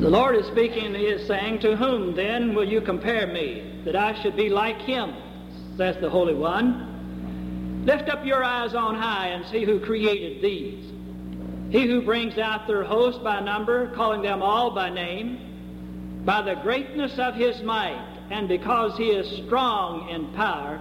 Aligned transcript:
The 0.00 0.10
Lord 0.10 0.36
is 0.36 0.46
speaking, 0.46 0.94
He 0.94 1.06
is 1.06 1.26
saying, 1.26 1.60
To 1.60 1.74
whom 1.74 2.14
then 2.14 2.54
will 2.54 2.68
you 2.68 2.82
compare 2.82 3.26
me, 3.26 3.80
that 3.86 3.96
I 3.96 4.20
should 4.22 4.36
be 4.36 4.50
like 4.50 4.78
Him, 4.82 5.14
says 5.78 5.96
the 6.02 6.10
Holy 6.10 6.34
One? 6.34 7.82
Lift 7.86 8.10
up 8.10 8.22
your 8.26 8.44
eyes 8.44 8.74
on 8.74 8.94
high 8.94 9.28
and 9.28 9.46
see 9.46 9.64
who 9.64 9.80
created 9.80 10.42
these. 10.42 10.84
He 11.70 11.86
who 11.86 12.02
brings 12.02 12.36
out 12.36 12.66
their 12.66 12.84
host 12.84 13.24
by 13.24 13.40
number, 13.40 13.90
calling 13.94 14.20
them 14.20 14.42
all 14.42 14.70
by 14.70 14.90
name, 14.90 16.20
by 16.26 16.42
the 16.42 16.56
greatness 16.56 17.18
of 17.18 17.34
His 17.34 17.62
might, 17.62 18.18
and 18.30 18.48
because 18.48 18.98
He 18.98 19.08
is 19.08 19.46
strong 19.46 20.10
in 20.10 20.26
power, 20.34 20.78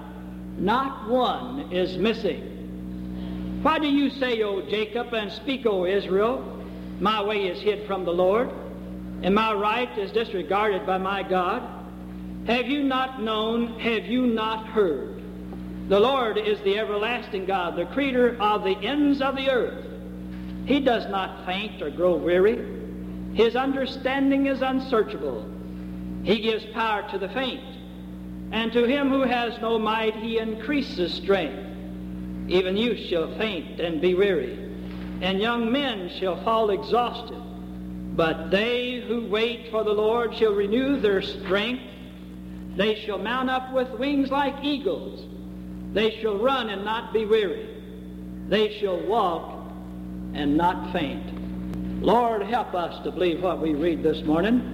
not 0.58 1.08
one 1.08 1.72
is 1.72 1.98
missing. 1.98 3.62
Why 3.62 3.80
do 3.80 3.88
you 3.88 4.10
say, 4.10 4.44
O 4.44 4.62
Jacob, 4.62 5.14
and 5.14 5.32
speak, 5.32 5.66
O 5.66 5.86
Israel, 5.86 6.44
my 7.00 7.24
way 7.24 7.48
is 7.48 7.62
hid 7.62 7.88
from 7.88 8.04
the 8.04 8.12
Lord, 8.14 8.52
and 9.26 9.34
my 9.34 9.52
right 9.52 9.98
is 9.98 10.12
disregarded 10.12 10.86
by 10.86 11.00
my 11.00 11.24
God? 11.24 11.68
Have 12.46 12.68
you 12.68 12.84
not 12.84 13.24
known, 13.24 13.80
have 13.80 14.06
you 14.06 14.28
not 14.28 14.68
heard? 14.68 15.20
The 15.90 16.00
Lord 16.00 16.38
is 16.38 16.60
the 16.60 16.78
everlasting 16.78 17.48
God, 17.48 17.76
the 17.76 17.88
creator 17.88 18.38
of 18.40 18.64
the 18.64 18.78
ends 18.78 19.24
of 19.24 19.36
the 19.36 19.50
earth. 19.50 19.84
He 20.68 20.80
does 20.80 21.10
not 21.10 21.44
faint 21.44 21.82
or 21.82 21.90
grow 21.90 22.16
weary. 22.18 22.64
His 23.34 23.56
understanding 23.56 24.46
is 24.46 24.62
unsearchable. 24.62 25.44
He 26.22 26.42
gives 26.42 26.64
power 26.68 27.10
to 27.10 27.18
the 27.18 27.30
faint, 27.30 27.64
and 28.52 28.72
to 28.74 28.84
him 28.84 29.10
who 29.10 29.24
has 29.24 29.60
no 29.60 29.80
might 29.80 30.16
he 30.18 30.38
increases 30.38 31.16
strength. 31.16 31.68
Even 32.48 32.78
youth 32.78 33.00
shall 33.10 33.36
faint 33.40 33.80
and 33.80 34.00
be 34.00 34.14
weary, 34.14 34.54
and 35.22 35.42
young 35.42 35.72
men 35.72 36.12
shall 36.20 36.44
fall 36.44 36.70
exhausted. 36.70 37.42
But 38.16 38.50
they 38.50 39.04
who 39.06 39.28
wait 39.28 39.72
for 39.72 39.84
the 39.84 39.92
Lord 39.92 40.36
shall 40.36 40.54
renew 40.54 41.02
their 41.02 41.22
strength. 41.22 41.84
They 42.78 43.04
shall 43.06 43.18
mount 43.18 43.50
up 43.50 43.74
with 43.74 43.90
wings 44.00 44.32
like 44.32 44.64
eagles. 44.64 45.26
They 45.94 46.22
shall 46.22 46.38
run 46.38 46.70
and 46.70 46.86
not 46.86 47.12
be 47.12 47.26
weary. 47.26 47.68
They 48.48 48.80
shall 48.80 49.06
walk 49.06 49.70
and 50.34 50.56
not 50.56 50.94
faint. 50.94 52.02
Lord, 52.02 52.44
help 52.44 52.74
us 52.74 53.04
to 53.04 53.12
believe 53.12 53.42
what 53.42 53.60
we 53.62 53.74
read 53.74 54.02
this 54.02 54.24
morning. 54.24 54.72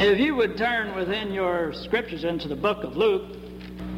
If 0.00 0.18
you 0.18 0.34
would 0.34 0.58
turn 0.58 0.94
within 0.96 1.32
your 1.32 1.72
scriptures 1.72 2.24
into 2.24 2.48
the 2.48 2.56
book 2.56 2.82
of 2.82 2.96
Luke, 2.96 3.51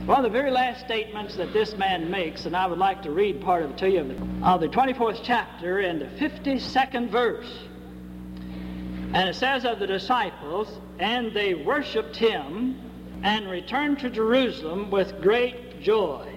one 0.06 0.18
of 0.18 0.24
the 0.24 0.38
very 0.38 0.50
last 0.50 0.84
statements 0.84 1.34
that 1.36 1.54
this 1.54 1.74
man 1.78 2.10
makes, 2.10 2.44
and 2.44 2.54
I 2.54 2.66
would 2.66 2.78
like 2.78 3.02
to 3.04 3.10
read 3.10 3.40
part 3.40 3.62
of 3.62 3.70
it 3.70 3.78
to 3.78 3.90
you, 3.90 4.00
of 4.44 4.60
the 4.60 4.68
24th 4.68 5.20
chapter 5.22 5.78
and 5.78 5.98
the 5.98 6.04
52nd 6.04 7.08
verse. 7.08 7.50
And 9.14 9.30
it 9.30 9.34
says 9.34 9.64
of 9.64 9.78
the 9.78 9.86
disciples, 9.86 10.78
and 10.98 11.32
they 11.32 11.54
worshiped 11.54 12.16
him 12.16 12.78
and 13.22 13.48
returned 13.48 14.00
to 14.00 14.10
Jerusalem 14.10 14.90
with 14.90 15.22
great 15.22 15.80
joy. 15.80 16.30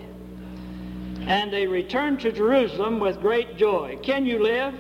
And 1.22 1.52
they 1.52 1.68
returned 1.68 2.22
to 2.22 2.32
Jerusalem 2.32 3.02
with 3.02 3.20
great 3.20 3.58
joy. 3.58 4.00
Can 4.02 4.26
you 4.26 4.42
live? 4.42 4.76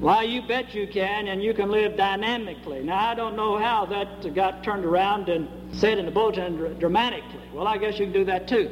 Why, 0.00 0.22
you 0.22 0.40
bet 0.40 0.74
you 0.74 0.86
can, 0.86 1.28
and 1.28 1.42
you 1.42 1.52
can 1.52 1.70
live 1.70 1.94
dynamically. 1.94 2.82
Now, 2.82 3.10
I 3.10 3.14
don't 3.14 3.36
know 3.36 3.58
how 3.58 3.84
that 3.84 4.34
got 4.34 4.64
turned 4.64 4.86
around 4.86 5.28
and 5.28 5.46
said 5.76 5.98
in 5.98 6.06
the 6.06 6.10
bulletin 6.10 6.78
dramatically. 6.78 7.42
Well, 7.52 7.68
I 7.68 7.76
guess 7.76 7.98
you 7.98 8.06
can 8.06 8.14
do 8.14 8.24
that 8.24 8.48
too. 8.48 8.70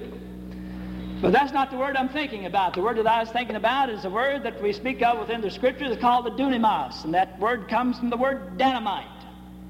But 1.21 1.33
that's 1.33 1.53
not 1.53 1.71
the 1.71 1.77
word 1.77 1.97
I'm 1.97 2.09
thinking 2.09 2.47
about. 2.47 2.73
The 2.73 2.81
word 2.81 2.97
that 2.97 3.07
I 3.07 3.21
was 3.21 3.29
thinking 3.29 3.57
about 3.57 3.91
is 3.91 4.07
a 4.07 4.11
word 4.11 4.43
that 4.45 4.63
we 4.63 4.73
speak 4.73 5.03
of 5.03 5.19
within 5.19 5.43
the 5.43 5.51
scriptures. 5.51 5.95
Called 5.99 6.25
the 6.25 6.31
dunamis, 6.31 7.05
and 7.05 7.13
that 7.13 7.39
word 7.39 7.69
comes 7.69 7.99
from 7.99 8.09
the 8.09 8.17
word 8.17 8.57
dynamite, 8.57 9.05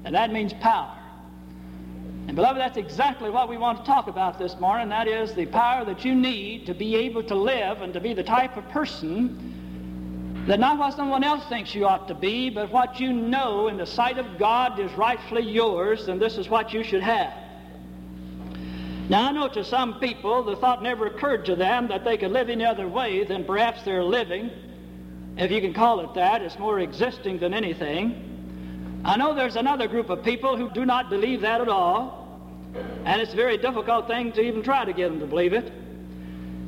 and 0.05 0.15
that 0.15 0.31
means 0.31 0.53
power. 0.61 0.95
And 2.27 2.37
beloved, 2.37 2.57
that's 2.57 2.77
exactly 2.77 3.29
what 3.29 3.49
we 3.49 3.57
want 3.57 3.79
to 3.79 3.83
talk 3.85 4.07
about 4.07 4.39
this 4.39 4.57
morning. 4.61 4.87
That 4.87 5.09
is 5.09 5.33
the 5.33 5.47
power 5.47 5.83
that 5.83 6.05
you 6.05 6.15
need 6.15 6.67
to 6.67 6.73
be 6.73 6.95
able 6.95 7.23
to 7.23 7.35
live 7.35 7.81
and 7.81 7.91
to 7.93 7.99
be 7.99 8.13
the 8.13 8.23
type 8.23 8.55
of 8.55 8.69
person 8.69 9.58
that 10.49 10.59
not 10.59 10.79
what 10.79 10.95
someone 10.95 11.23
else 11.23 11.45
thinks 11.45 11.75
you 11.75 11.85
ought 11.85 12.07
to 12.07 12.15
be, 12.15 12.49
but 12.49 12.71
what 12.71 12.99
you 12.99 13.13
know 13.13 13.67
in 13.67 13.77
the 13.77 13.85
sight 13.85 14.17
of 14.17 14.39
God 14.39 14.79
is 14.79 14.91
rightfully 14.93 15.43
yours, 15.43 16.07
and 16.07 16.19
this 16.19 16.39
is 16.39 16.49
what 16.49 16.73
you 16.73 16.83
should 16.83 17.03
have. 17.03 17.31
Now, 19.09 19.29
I 19.29 19.31
know 19.31 19.47
to 19.49 19.63
some 19.63 19.99
people 19.99 20.41
the 20.41 20.55
thought 20.55 20.81
never 20.81 21.05
occurred 21.05 21.45
to 21.45 21.55
them 21.55 21.87
that 21.89 22.03
they 22.03 22.17
could 22.17 22.31
live 22.31 22.49
any 22.49 22.65
other 22.65 22.87
way 22.87 23.23
than 23.25 23.43
perhaps 23.43 23.83
they're 23.83 24.03
living, 24.03 24.49
if 25.37 25.51
you 25.51 25.61
can 25.61 25.71
call 25.71 25.99
it 25.99 26.15
that. 26.15 26.41
It's 26.41 26.57
more 26.57 26.79
existing 26.79 27.37
than 27.37 27.53
anything. 27.53 29.03
I 29.05 29.17
know 29.17 29.35
there's 29.35 29.55
another 29.55 29.87
group 29.87 30.09
of 30.09 30.23
people 30.23 30.57
who 30.57 30.71
do 30.71 30.83
not 30.83 31.11
believe 31.11 31.41
that 31.41 31.61
at 31.61 31.69
all, 31.69 32.27
and 33.05 33.21
it's 33.21 33.33
a 33.33 33.35
very 33.35 33.59
difficult 33.59 34.07
thing 34.07 34.31
to 34.31 34.41
even 34.41 34.63
try 34.63 34.83
to 34.83 34.93
get 34.93 35.11
them 35.11 35.19
to 35.19 35.27
believe 35.27 35.53
it. 35.53 35.71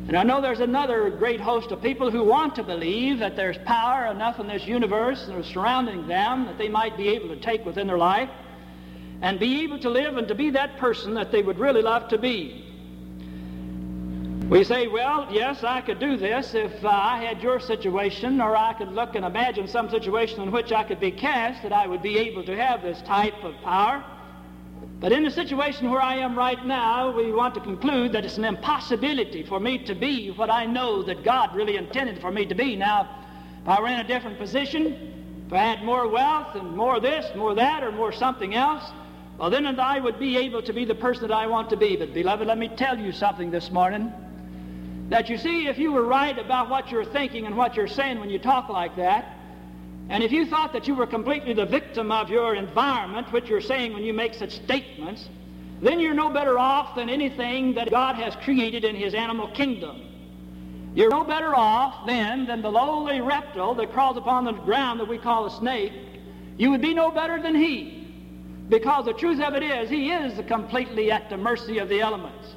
And 0.07 0.17
I 0.17 0.23
know 0.23 0.41
there's 0.41 0.59
another 0.59 1.09
great 1.09 1.39
host 1.39 1.72
of 1.72 1.81
people 1.81 2.12
who 2.12 2.23
want 2.23 2.56
to 2.56 2.63
believe 2.63 3.19
that 3.19 3.35
there's 3.35 3.57
power 3.59 4.07
enough 4.07 4.39
in 4.39 4.47
this 4.47 4.66
universe 4.66 5.28
and 5.28 5.45
surrounding 5.45 6.07
them 6.07 6.45
that 6.45 6.57
they 6.57 6.69
might 6.69 6.97
be 6.97 7.09
able 7.09 7.29
to 7.29 7.39
take 7.39 7.66
within 7.66 7.88
their 7.88 7.97
life 7.97 8.29
and 9.22 9.40
be 9.40 9.63
able 9.63 9.79
to 9.79 9.90
live 9.90 10.17
and 10.17 10.28
to 10.28 10.35
be 10.35 10.50
that 10.50 10.78
person 10.78 11.13
that 11.13 11.31
they 11.31 11.41
would 11.41 11.59
really 11.59 11.81
love 11.81 12.09
to 12.09 12.17
be. 12.17 12.67
We 14.50 14.66
say, 14.66 14.88
well, 14.88 15.28
yes, 15.31 15.63
I 15.63 15.79
could 15.79 16.00
do 16.00 16.17
this 16.17 16.56
if 16.56 16.84
uh, 16.84 16.90
I 16.90 17.23
had 17.23 17.41
your 17.41 17.57
situation, 17.61 18.41
or 18.41 18.57
I 18.57 18.73
could 18.73 18.90
look 18.90 19.16
and 19.16 19.23
imagine 19.23 19.66
some 19.66 19.90
situation 19.90 20.41
in 20.41 20.51
which 20.51 20.73
I 20.73 20.84
could 20.84 21.00
be 21.00 21.09
cast, 21.09 21.63
that 21.63 21.72
I 21.72 21.88
would 21.88 22.01
be 22.01 22.17
able 22.17 22.44
to 22.44 22.57
have 22.57 22.81
this 22.81 23.01
type 23.03 23.41
of 23.44 23.56
power. 23.61 24.03
But 25.01 25.12
in 25.12 25.23
the 25.23 25.31
situation 25.31 25.89
where 25.89 26.00
I 26.00 26.17
am 26.17 26.38
right 26.38 26.63
now, 26.63 27.09
we 27.09 27.31
want 27.31 27.56
to 27.56 27.59
conclude 27.59 28.12
that 28.12 28.23
it's 28.23 28.38
an 28.38 28.45
impossibility 28.45 29.41
for 29.41 29.59
me 29.59 29.79
to 29.85 29.95
be 29.95 30.29
what 30.29 30.51
I 30.51 30.67
know 30.67 31.01
that 31.01 31.23
God 31.23 31.56
really 31.56 31.75
intended 31.75 32.22
for 32.22 32.31
me 32.31 32.45
to 32.45 32.53
be. 32.53 32.75
Now, 32.75 33.09
if 33.63 33.67
I 33.67 33.81
were 33.81 33.88
in 33.88 34.00
a 34.00 34.07
different 34.07 34.38
position, 34.38 35.44
if 35.47 35.53
I 35.53 35.57
had 35.57 35.84
more 35.84 36.07
wealth 36.07 36.53
and 36.53 36.78
more 36.78 37.00
this, 37.00 37.35
more 37.35 37.56
that, 37.56 37.84
or 37.84 37.91
more 37.91 38.11
something 38.11 38.53
else, 38.53 38.84
well, 39.40 39.50
then 39.50 39.66
I 39.79 40.00
would 40.00 40.19
be 40.19 40.38
able 40.38 40.61
to 40.61 40.72
be 40.72 40.85
the 40.85 40.94
person 40.94 41.28
that 41.28 41.34
I 41.34 41.47
want 41.47 41.72
to 41.72 41.78
be. 41.78 41.95
But, 41.95 42.13
beloved, 42.13 42.45
let 42.45 42.59
me 42.59 42.67
tell 42.67 43.00
you 43.00 43.11
something 43.11 43.50
this 43.50 43.72
morning. 43.72 44.13
That 45.09 45.29
you 45.29 45.38
see, 45.40 45.66
if 45.66 45.79
you 45.79 45.91
were 45.91 46.06
right 46.06 46.38
about 46.38 46.69
what 46.69 46.91
you're 46.91 47.06
thinking 47.06 47.47
and 47.47 47.57
what 47.57 47.75
you're 47.75 47.88
saying 47.88 48.19
when 48.19 48.29
you 48.29 48.38
talk 48.38 48.69
like 48.69 48.95
that, 48.97 49.35
and 50.11 50.25
if 50.25 50.33
you 50.33 50.45
thought 50.45 50.73
that 50.73 50.89
you 50.89 50.94
were 50.94 51.07
completely 51.07 51.53
the 51.53 51.66
victim 51.66 52.11
of 52.11 52.29
your 52.29 52.53
environment, 52.53 53.31
which 53.31 53.47
you're 53.47 53.61
saying 53.61 53.94
when 53.94 54.03
you 54.03 54.11
make 54.11 54.33
such 54.33 54.51
statements, 54.51 55.29
then 55.81 56.01
you're 56.01 56.13
no 56.13 56.29
better 56.29 56.59
off 56.59 56.97
than 56.97 57.09
anything 57.09 57.73
that 57.75 57.89
God 57.89 58.16
has 58.16 58.35
created 58.44 58.83
in 58.83 58.94
His 58.94 59.13
animal 59.13 59.47
kingdom. 59.51 60.01
You're 60.93 61.11
no 61.11 61.23
better 61.23 61.55
off 61.55 62.05
then 62.05 62.46
than 62.46 62.61
the 62.61 62.69
lowly 62.69 63.22
reptile 63.22 63.73
that 63.75 63.93
crawls 63.93 64.17
upon 64.17 64.43
the 64.43 64.52
ground 64.52 64.99
that 64.99 65.08
we 65.08 65.17
call 65.17 65.46
a 65.46 65.49
snake. 65.49 65.93
You 66.57 66.72
would 66.72 66.81
be 66.81 66.93
no 66.93 67.09
better 67.09 67.41
than 67.41 67.55
he. 67.55 68.05
Because 68.67 69.05
the 69.05 69.14
truth 69.14 69.40
of 69.40 69.53
it 69.53 69.64
is, 69.64 69.90
he 69.90 70.11
is 70.11 70.46
completely 70.46 71.09
at 71.09 71.29
the 71.29 71.37
mercy 71.37 71.78
of 71.78 71.87
the 71.87 72.02
elements. 72.02 72.53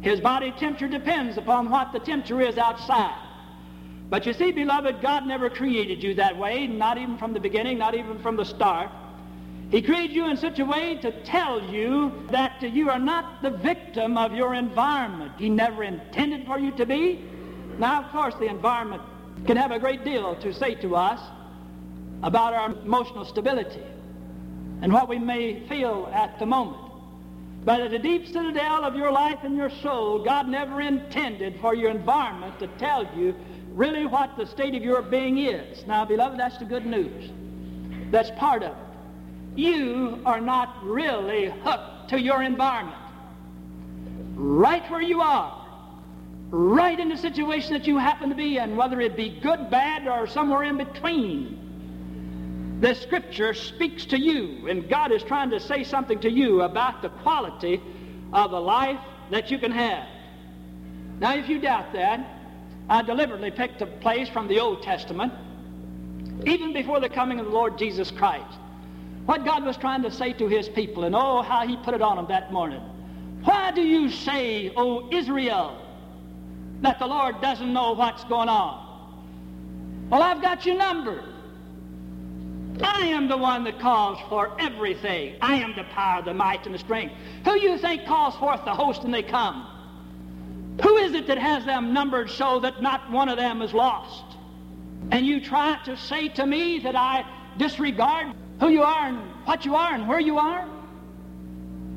His 0.00 0.20
body 0.20 0.52
temperature 0.52 0.86
depends 0.86 1.38
upon 1.38 1.70
what 1.70 1.92
the 1.92 1.98
temperature 1.98 2.40
is 2.40 2.56
outside. 2.56 3.27
But 4.10 4.24
you 4.24 4.32
see, 4.32 4.52
beloved, 4.52 5.02
God 5.02 5.26
never 5.26 5.50
created 5.50 6.02
you 6.02 6.14
that 6.14 6.36
way, 6.36 6.66
not 6.66 6.96
even 6.96 7.18
from 7.18 7.34
the 7.34 7.40
beginning, 7.40 7.78
not 7.78 7.94
even 7.94 8.18
from 8.20 8.36
the 8.36 8.44
start. 8.44 8.90
He 9.70 9.82
created 9.82 10.16
you 10.16 10.30
in 10.30 10.36
such 10.38 10.58
a 10.60 10.64
way 10.64 10.96
to 11.02 11.12
tell 11.24 11.62
you 11.62 12.12
that 12.30 12.62
you 12.62 12.88
are 12.88 12.98
not 12.98 13.42
the 13.42 13.50
victim 13.50 14.16
of 14.16 14.32
your 14.32 14.54
environment. 14.54 15.32
He 15.38 15.50
never 15.50 15.82
intended 15.82 16.46
for 16.46 16.58
you 16.58 16.70
to 16.72 16.86
be. 16.86 17.22
Now, 17.78 18.02
of 18.02 18.10
course, 18.10 18.34
the 18.36 18.46
environment 18.46 19.02
can 19.46 19.58
have 19.58 19.70
a 19.70 19.78
great 19.78 20.04
deal 20.04 20.36
to 20.36 20.54
say 20.54 20.74
to 20.76 20.96
us 20.96 21.20
about 22.22 22.54
our 22.54 22.72
emotional 22.72 23.26
stability 23.26 23.82
and 24.80 24.90
what 24.90 25.08
we 25.08 25.18
may 25.18 25.60
feel 25.68 26.10
at 26.14 26.38
the 26.38 26.46
moment. 26.46 26.82
But 27.64 27.80
at 27.82 27.90
the 27.90 27.98
deep 27.98 28.26
citadel 28.26 28.84
of 28.84 28.96
your 28.96 29.12
life 29.12 29.40
and 29.42 29.54
your 29.54 29.68
soul, 29.68 30.24
God 30.24 30.48
never 30.48 30.80
intended 30.80 31.60
for 31.60 31.74
your 31.74 31.90
environment 31.90 32.58
to 32.60 32.68
tell 32.78 33.06
you 33.14 33.34
really 33.74 34.06
what 34.06 34.36
the 34.36 34.46
state 34.46 34.74
of 34.74 34.82
your 34.82 35.02
being 35.02 35.38
is. 35.38 35.86
Now, 35.86 36.04
beloved, 36.04 36.38
that's 36.38 36.58
the 36.58 36.64
good 36.64 36.86
news. 36.86 37.30
That's 38.10 38.30
part 38.32 38.62
of 38.62 38.72
it. 38.72 38.76
You 39.56 40.20
are 40.24 40.40
not 40.40 40.84
really 40.84 41.52
hooked 41.64 42.10
to 42.10 42.20
your 42.20 42.42
environment. 42.42 42.96
Right 44.34 44.88
where 44.90 45.02
you 45.02 45.20
are, 45.20 45.66
right 46.50 46.98
in 46.98 47.08
the 47.08 47.16
situation 47.16 47.72
that 47.72 47.86
you 47.86 47.98
happen 47.98 48.30
to 48.30 48.36
be 48.36 48.58
in, 48.58 48.76
whether 48.76 49.00
it 49.00 49.16
be 49.16 49.40
good, 49.40 49.70
bad, 49.70 50.06
or 50.06 50.26
somewhere 50.26 50.62
in 50.62 50.76
between. 50.76 52.78
The 52.80 52.94
scripture 52.94 53.54
speaks 53.54 54.06
to 54.06 54.18
you, 54.18 54.68
and 54.68 54.88
God 54.88 55.10
is 55.10 55.24
trying 55.24 55.50
to 55.50 55.58
say 55.58 55.82
something 55.82 56.20
to 56.20 56.30
you 56.30 56.62
about 56.62 57.02
the 57.02 57.08
quality 57.08 57.82
of 58.32 58.52
the 58.52 58.60
life 58.60 59.00
that 59.30 59.50
you 59.50 59.58
can 59.58 59.72
have. 59.72 60.06
Now, 61.18 61.34
if 61.34 61.48
you 61.48 61.58
doubt 61.58 61.92
that, 61.94 62.37
I 62.88 63.02
deliberately 63.02 63.50
picked 63.50 63.82
a 63.82 63.86
place 63.86 64.28
from 64.28 64.48
the 64.48 64.60
Old 64.60 64.82
Testament, 64.82 65.32
even 66.46 66.72
before 66.72 67.00
the 67.00 67.08
coming 67.08 67.38
of 67.38 67.46
the 67.46 67.52
Lord 67.52 67.76
Jesus 67.76 68.10
Christ. 68.10 68.58
What 69.26 69.44
God 69.44 69.64
was 69.64 69.76
trying 69.76 70.02
to 70.02 70.10
say 70.10 70.32
to 70.34 70.48
his 70.48 70.68
people, 70.70 71.04
and 71.04 71.14
oh, 71.14 71.42
how 71.42 71.66
he 71.66 71.76
put 71.76 71.92
it 71.92 72.00
on 72.00 72.16
them 72.16 72.26
that 72.28 72.50
morning. 72.50 72.80
Why 73.44 73.72
do 73.72 73.82
you 73.82 74.10
say, 74.10 74.72
O 74.74 75.10
Israel, 75.12 75.78
that 76.80 76.98
the 76.98 77.06
Lord 77.06 77.40
doesn't 77.42 77.72
know 77.72 77.92
what's 77.92 78.24
going 78.24 78.48
on? 78.48 80.08
Well, 80.08 80.22
I've 80.22 80.40
got 80.40 80.64
you 80.64 80.74
numbered. 80.74 81.24
I 82.82 83.06
am 83.08 83.28
the 83.28 83.36
one 83.36 83.64
that 83.64 83.80
calls 83.80 84.18
for 84.28 84.58
everything. 84.58 85.36
I 85.42 85.56
am 85.56 85.74
the 85.76 85.84
power, 85.84 86.22
the 86.22 86.32
might, 86.32 86.64
and 86.64 86.74
the 86.74 86.78
strength. 86.78 87.14
Who 87.44 87.58
you 87.58 87.76
think 87.76 88.06
calls 88.06 88.34
forth 88.36 88.64
the 88.64 88.74
host 88.74 89.02
and 89.04 89.12
they 89.12 89.22
come? 89.22 89.66
Who 90.82 90.96
is 90.96 91.14
it 91.14 91.26
that 91.26 91.38
has 91.38 91.64
them 91.64 91.92
numbered 91.92 92.30
so 92.30 92.60
that 92.60 92.80
not 92.80 93.10
one 93.10 93.28
of 93.28 93.36
them 93.36 93.62
is 93.62 93.72
lost? 93.72 94.24
And 95.10 95.26
you 95.26 95.40
try 95.40 95.78
to 95.84 95.96
say 95.96 96.28
to 96.30 96.46
me 96.46 96.78
that 96.80 96.94
I 96.94 97.24
disregard 97.56 98.34
who 98.60 98.68
you 98.68 98.82
are 98.82 99.08
and 99.08 99.18
what 99.44 99.64
you 99.64 99.74
are 99.74 99.94
and 99.94 100.08
where 100.08 100.20
you 100.20 100.38
are? 100.38 100.66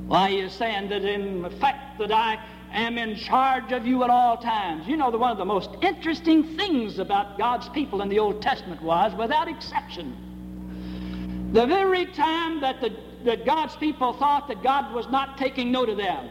Why, 0.08 0.30
you're 0.30 0.50
saying 0.50 0.90
that 0.90 1.06
in 1.06 1.50
fact 1.60 2.00
that 2.00 2.12
I 2.12 2.40
am 2.74 2.98
in 2.98 3.16
charge 3.16 3.72
of 3.72 3.86
you 3.86 4.04
at 4.04 4.10
all 4.10 4.38
times. 4.38 4.88
You 4.88 4.98
know, 4.98 5.12
that 5.12 5.18
one 5.18 5.32
of 5.32 5.38
the 5.38 5.46
most 5.46 5.70
interesting 5.82 6.56
things 6.58 7.00
about 7.00 7.38
God's 7.38 7.70
people 7.70 8.02
in 8.02 8.10
the 8.10 8.20
Old 8.20 8.42
Testament 8.42 8.82
was, 8.82 9.14
without 9.16 9.48
exception, 9.48 11.50
the 11.54 11.66
very 11.66 12.06
time 12.08 12.62
that, 12.62 12.82
the, 12.82 12.96
that 13.26 13.46
God's 13.46 13.76
people 13.76 14.14
thought 14.14 14.48
that 14.48 14.64
God 14.64 14.94
was 14.94 15.08
not 15.10 15.38
taking 15.38 15.72
note 15.72 15.90
of 15.90 15.98
them, 15.98 16.30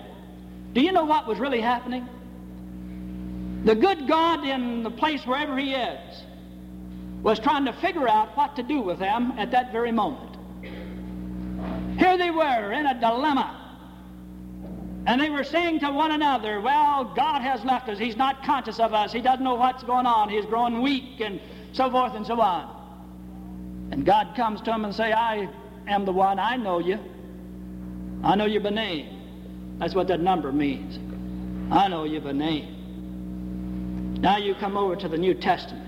do 0.73 0.81
you 0.81 0.93
know 0.93 1.05
what 1.05 1.27
was 1.27 1.39
really 1.39 1.61
happening? 1.61 2.09
The 3.65 3.75
good 3.75 4.09
God 4.09 4.45
in 4.45 4.83
the 4.83 4.91
place 4.91 5.27
wherever 5.27 5.57
he 5.59 5.75
is 5.75 6.23
was 7.23 7.39
trying 7.39 7.67
to 7.67 7.73
figure 7.75 8.09
out 8.09 8.37
what 8.37 8.57
to 8.57 8.63
do 8.63 8.81
with 8.81 8.99
them 8.99 9.33
at 9.37 9.51
that 9.51 9.73
very 9.73 9.93
moment. 9.93 10.37
Here 11.99 12.17
they 12.17 12.31
were 12.31 12.73
in 12.73 12.87
a 12.87 12.99
dilemma. 12.99 13.57
And 15.07 15.21
they 15.21 15.31
were 15.31 15.45
saying 15.45 15.81
to 15.81 15.91
one 15.91 16.13
another, 16.13 16.61
well, 16.61 17.05
God 17.05 17.43
has 17.43 17.65
left 17.65 17.89
us. 17.89 17.99
He's 17.99 18.17
not 18.17 18.45
conscious 18.45 18.79
of 18.79 18.95
us. 18.95 19.13
He 19.13 19.21
doesn't 19.21 19.45
know 19.45 19.55
what's 19.55 19.83
going 19.83 20.07
on. 20.07 20.29
He's 20.29 20.45
growing 20.47 20.83
weak 20.83 21.21
and 21.21 21.41
so 21.73 21.91
forth 21.91 22.15
and 22.15 22.27
so 22.27 22.41
on. 22.41 23.89
And 23.93 24.07
God 24.07 24.35
comes 24.37 24.61
to 24.61 24.71
them 24.71 24.85
and 24.85 24.95
say, 24.95 25.13
I 25.13 25.49
am 25.89 26.05
the 26.05 26.13
one. 26.13 26.39
I 26.39 26.57
know 26.57 26.79
you. 26.79 26.99
I 28.23 28.35
know 28.35 28.47
you 28.47 28.61
by 28.61 28.71
name. 28.71 29.77
That's 29.79 29.95
what 29.95 30.09
that 30.09 30.21
number 30.21 30.53
means. 30.53 30.99
I 31.73 31.89
know 31.89 32.05
you 32.05 32.21
by 32.21 32.33
name. 32.33 32.80
Now 34.21 34.37
you 34.37 34.55
come 34.55 34.77
over 34.77 34.97
to 34.97 35.09
the 35.09 35.17
New 35.17 35.33
Testament. 35.33 35.87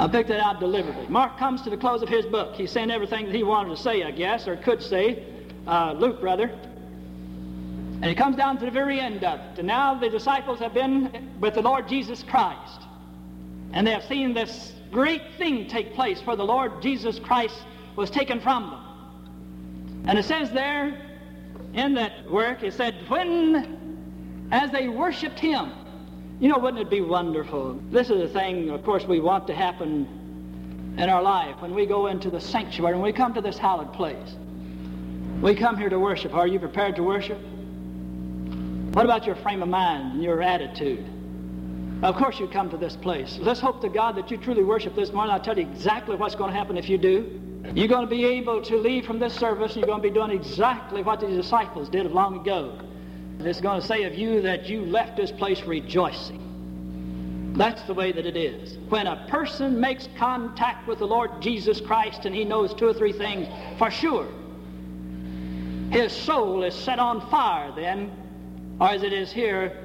I 0.00 0.08
picked 0.08 0.30
it 0.30 0.40
out 0.40 0.58
deliberately. 0.58 1.06
Mark 1.06 1.38
comes 1.38 1.62
to 1.62 1.70
the 1.70 1.76
close 1.76 2.02
of 2.02 2.08
his 2.08 2.26
book. 2.26 2.56
He's 2.56 2.72
saying 2.72 2.90
everything 2.90 3.26
that 3.26 3.34
he 3.34 3.44
wanted 3.44 3.76
to 3.76 3.80
say, 3.80 4.02
I 4.02 4.10
guess, 4.10 4.48
or 4.48 4.56
could 4.56 4.82
say. 4.82 5.24
Uh, 5.64 5.94
Luke, 5.96 6.20
brother. 6.20 6.48
And 8.02 8.06
he 8.06 8.16
comes 8.16 8.34
down 8.34 8.58
to 8.58 8.64
the 8.64 8.72
very 8.72 8.98
end 8.98 9.22
of 9.22 9.38
it. 9.38 9.58
And 9.60 9.68
now 9.68 9.94
the 9.94 10.10
disciples 10.10 10.58
have 10.58 10.74
been 10.74 11.38
with 11.38 11.54
the 11.54 11.62
Lord 11.62 11.86
Jesus 11.86 12.24
Christ. 12.24 12.80
And 13.72 13.86
they 13.86 13.92
have 13.92 14.04
seen 14.04 14.34
this 14.34 14.72
great 14.90 15.22
thing 15.38 15.68
take 15.68 15.94
place 15.94 16.20
for 16.20 16.34
the 16.34 16.44
Lord 16.44 16.82
Jesus 16.82 17.20
Christ 17.20 17.54
was 17.94 18.10
taken 18.10 18.40
from 18.40 18.70
them. 18.70 20.04
And 20.08 20.18
it 20.18 20.24
says 20.24 20.50
there 20.50 21.00
in 21.74 21.94
that 21.94 22.28
work, 22.28 22.64
it 22.64 22.72
said, 22.72 22.96
when, 23.08 24.48
as 24.50 24.72
they 24.72 24.88
worshiped 24.88 25.38
him, 25.38 25.72
you 26.42 26.48
know, 26.48 26.58
wouldn't 26.58 26.82
it 26.82 26.90
be 26.90 27.00
wonderful? 27.00 27.80
This 27.92 28.10
is 28.10 28.20
a 28.20 28.26
thing, 28.26 28.70
of 28.70 28.82
course, 28.82 29.04
we 29.04 29.20
want 29.20 29.46
to 29.46 29.54
happen 29.54 30.94
in 30.98 31.08
our 31.08 31.22
life 31.22 31.54
when 31.60 31.72
we 31.72 31.86
go 31.86 32.08
into 32.08 32.30
the 32.30 32.40
sanctuary 32.40 32.94
and 32.94 33.02
we 33.02 33.12
come 33.12 33.32
to 33.34 33.40
this 33.40 33.56
hallowed 33.56 33.92
place. 33.92 34.34
We 35.40 35.54
come 35.54 35.76
here 35.76 35.88
to 35.88 36.00
worship. 36.00 36.34
Are 36.34 36.48
you 36.48 36.58
prepared 36.58 36.96
to 36.96 37.04
worship? 37.04 37.38
What 38.92 39.04
about 39.04 39.24
your 39.24 39.36
frame 39.36 39.62
of 39.62 39.68
mind 39.68 40.14
and 40.14 40.22
your 40.24 40.42
attitude? 40.42 41.06
Of 42.02 42.16
course 42.16 42.40
you 42.40 42.48
come 42.48 42.70
to 42.70 42.76
this 42.76 42.96
place. 42.96 43.38
Let's 43.40 43.60
hope 43.60 43.80
to 43.82 43.88
God 43.88 44.16
that 44.16 44.28
you 44.28 44.36
truly 44.36 44.64
worship 44.64 44.96
this 44.96 45.12
morning. 45.12 45.32
I'll 45.32 45.40
tell 45.40 45.56
you 45.56 45.70
exactly 45.70 46.16
what's 46.16 46.34
going 46.34 46.50
to 46.50 46.58
happen 46.58 46.76
if 46.76 46.88
you 46.88 46.98
do. 46.98 47.40
You're 47.72 47.86
going 47.86 48.04
to 48.04 48.10
be 48.10 48.24
able 48.24 48.62
to 48.62 48.76
leave 48.78 49.06
from 49.06 49.20
this 49.20 49.32
service 49.32 49.76
and 49.76 49.82
you're 49.82 49.86
going 49.86 50.02
to 50.02 50.08
be 50.08 50.12
doing 50.12 50.32
exactly 50.32 51.04
what 51.04 51.20
the 51.20 51.28
disciples 51.28 51.88
did 51.88 52.10
long 52.10 52.40
ago. 52.40 52.80
It's 53.46 53.60
going 53.60 53.80
to 53.80 53.86
say 53.86 54.04
of 54.04 54.14
you 54.14 54.42
that 54.42 54.68
you 54.68 54.84
left 54.84 55.16
this 55.16 55.30
place 55.32 55.62
rejoicing. 55.62 57.52
That's 57.56 57.82
the 57.82 57.94
way 57.94 58.12
that 58.12 58.24
it 58.24 58.36
is. 58.36 58.78
When 58.88 59.06
a 59.06 59.26
person 59.28 59.78
makes 59.78 60.08
contact 60.16 60.88
with 60.88 61.00
the 61.00 61.06
Lord 61.06 61.30
Jesus 61.40 61.80
Christ 61.80 62.24
and 62.24 62.34
he 62.34 62.44
knows 62.44 62.72
two 62.74 62.86
or 62.86 62.94
three 62.94 63.12
things 63.12 63.46
for 63.78 63.90
sure, 63.90 64.26
his 65.90 66.12
soul 66.12 66.62
is 66.62 66.74
set 66.74 66.98
on 66.98 67.20
fire 67.30 67.70
then, 67.76 68.10
or 68.80 68.88
as 68.88 69.02
it 69.02 69.12
is 69.12 69.30
here, 69.30 69.76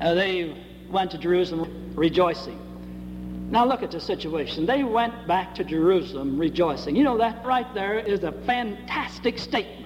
uh, 0.00 0.14
they 0.14 0.56
went 0.88 1.10
to 1.10 1.18
Jerusalem 1.18 1.92
rejoicing. 1.96 2.58
Now 3.50 3.66
look 3.66 3.82
at 3.82 3.90
the 3.90 4.00
situation. 4.00 4.64
They 4.64 4.84
went 4.84 5.26
back 5.26 5.56
to 5.56 5.64
Jerusalem 5.64 6.38
rejoicing. 6.38 6.94
You 6.94 7.02
know, 7.02 7.18
that 7.18 7.44
right 7.44 7.66
there 7.74 7.98
is 7.98 8.22
a 8.22 8.30
fantastic 8.46 9.38
statement. 9.38 9.79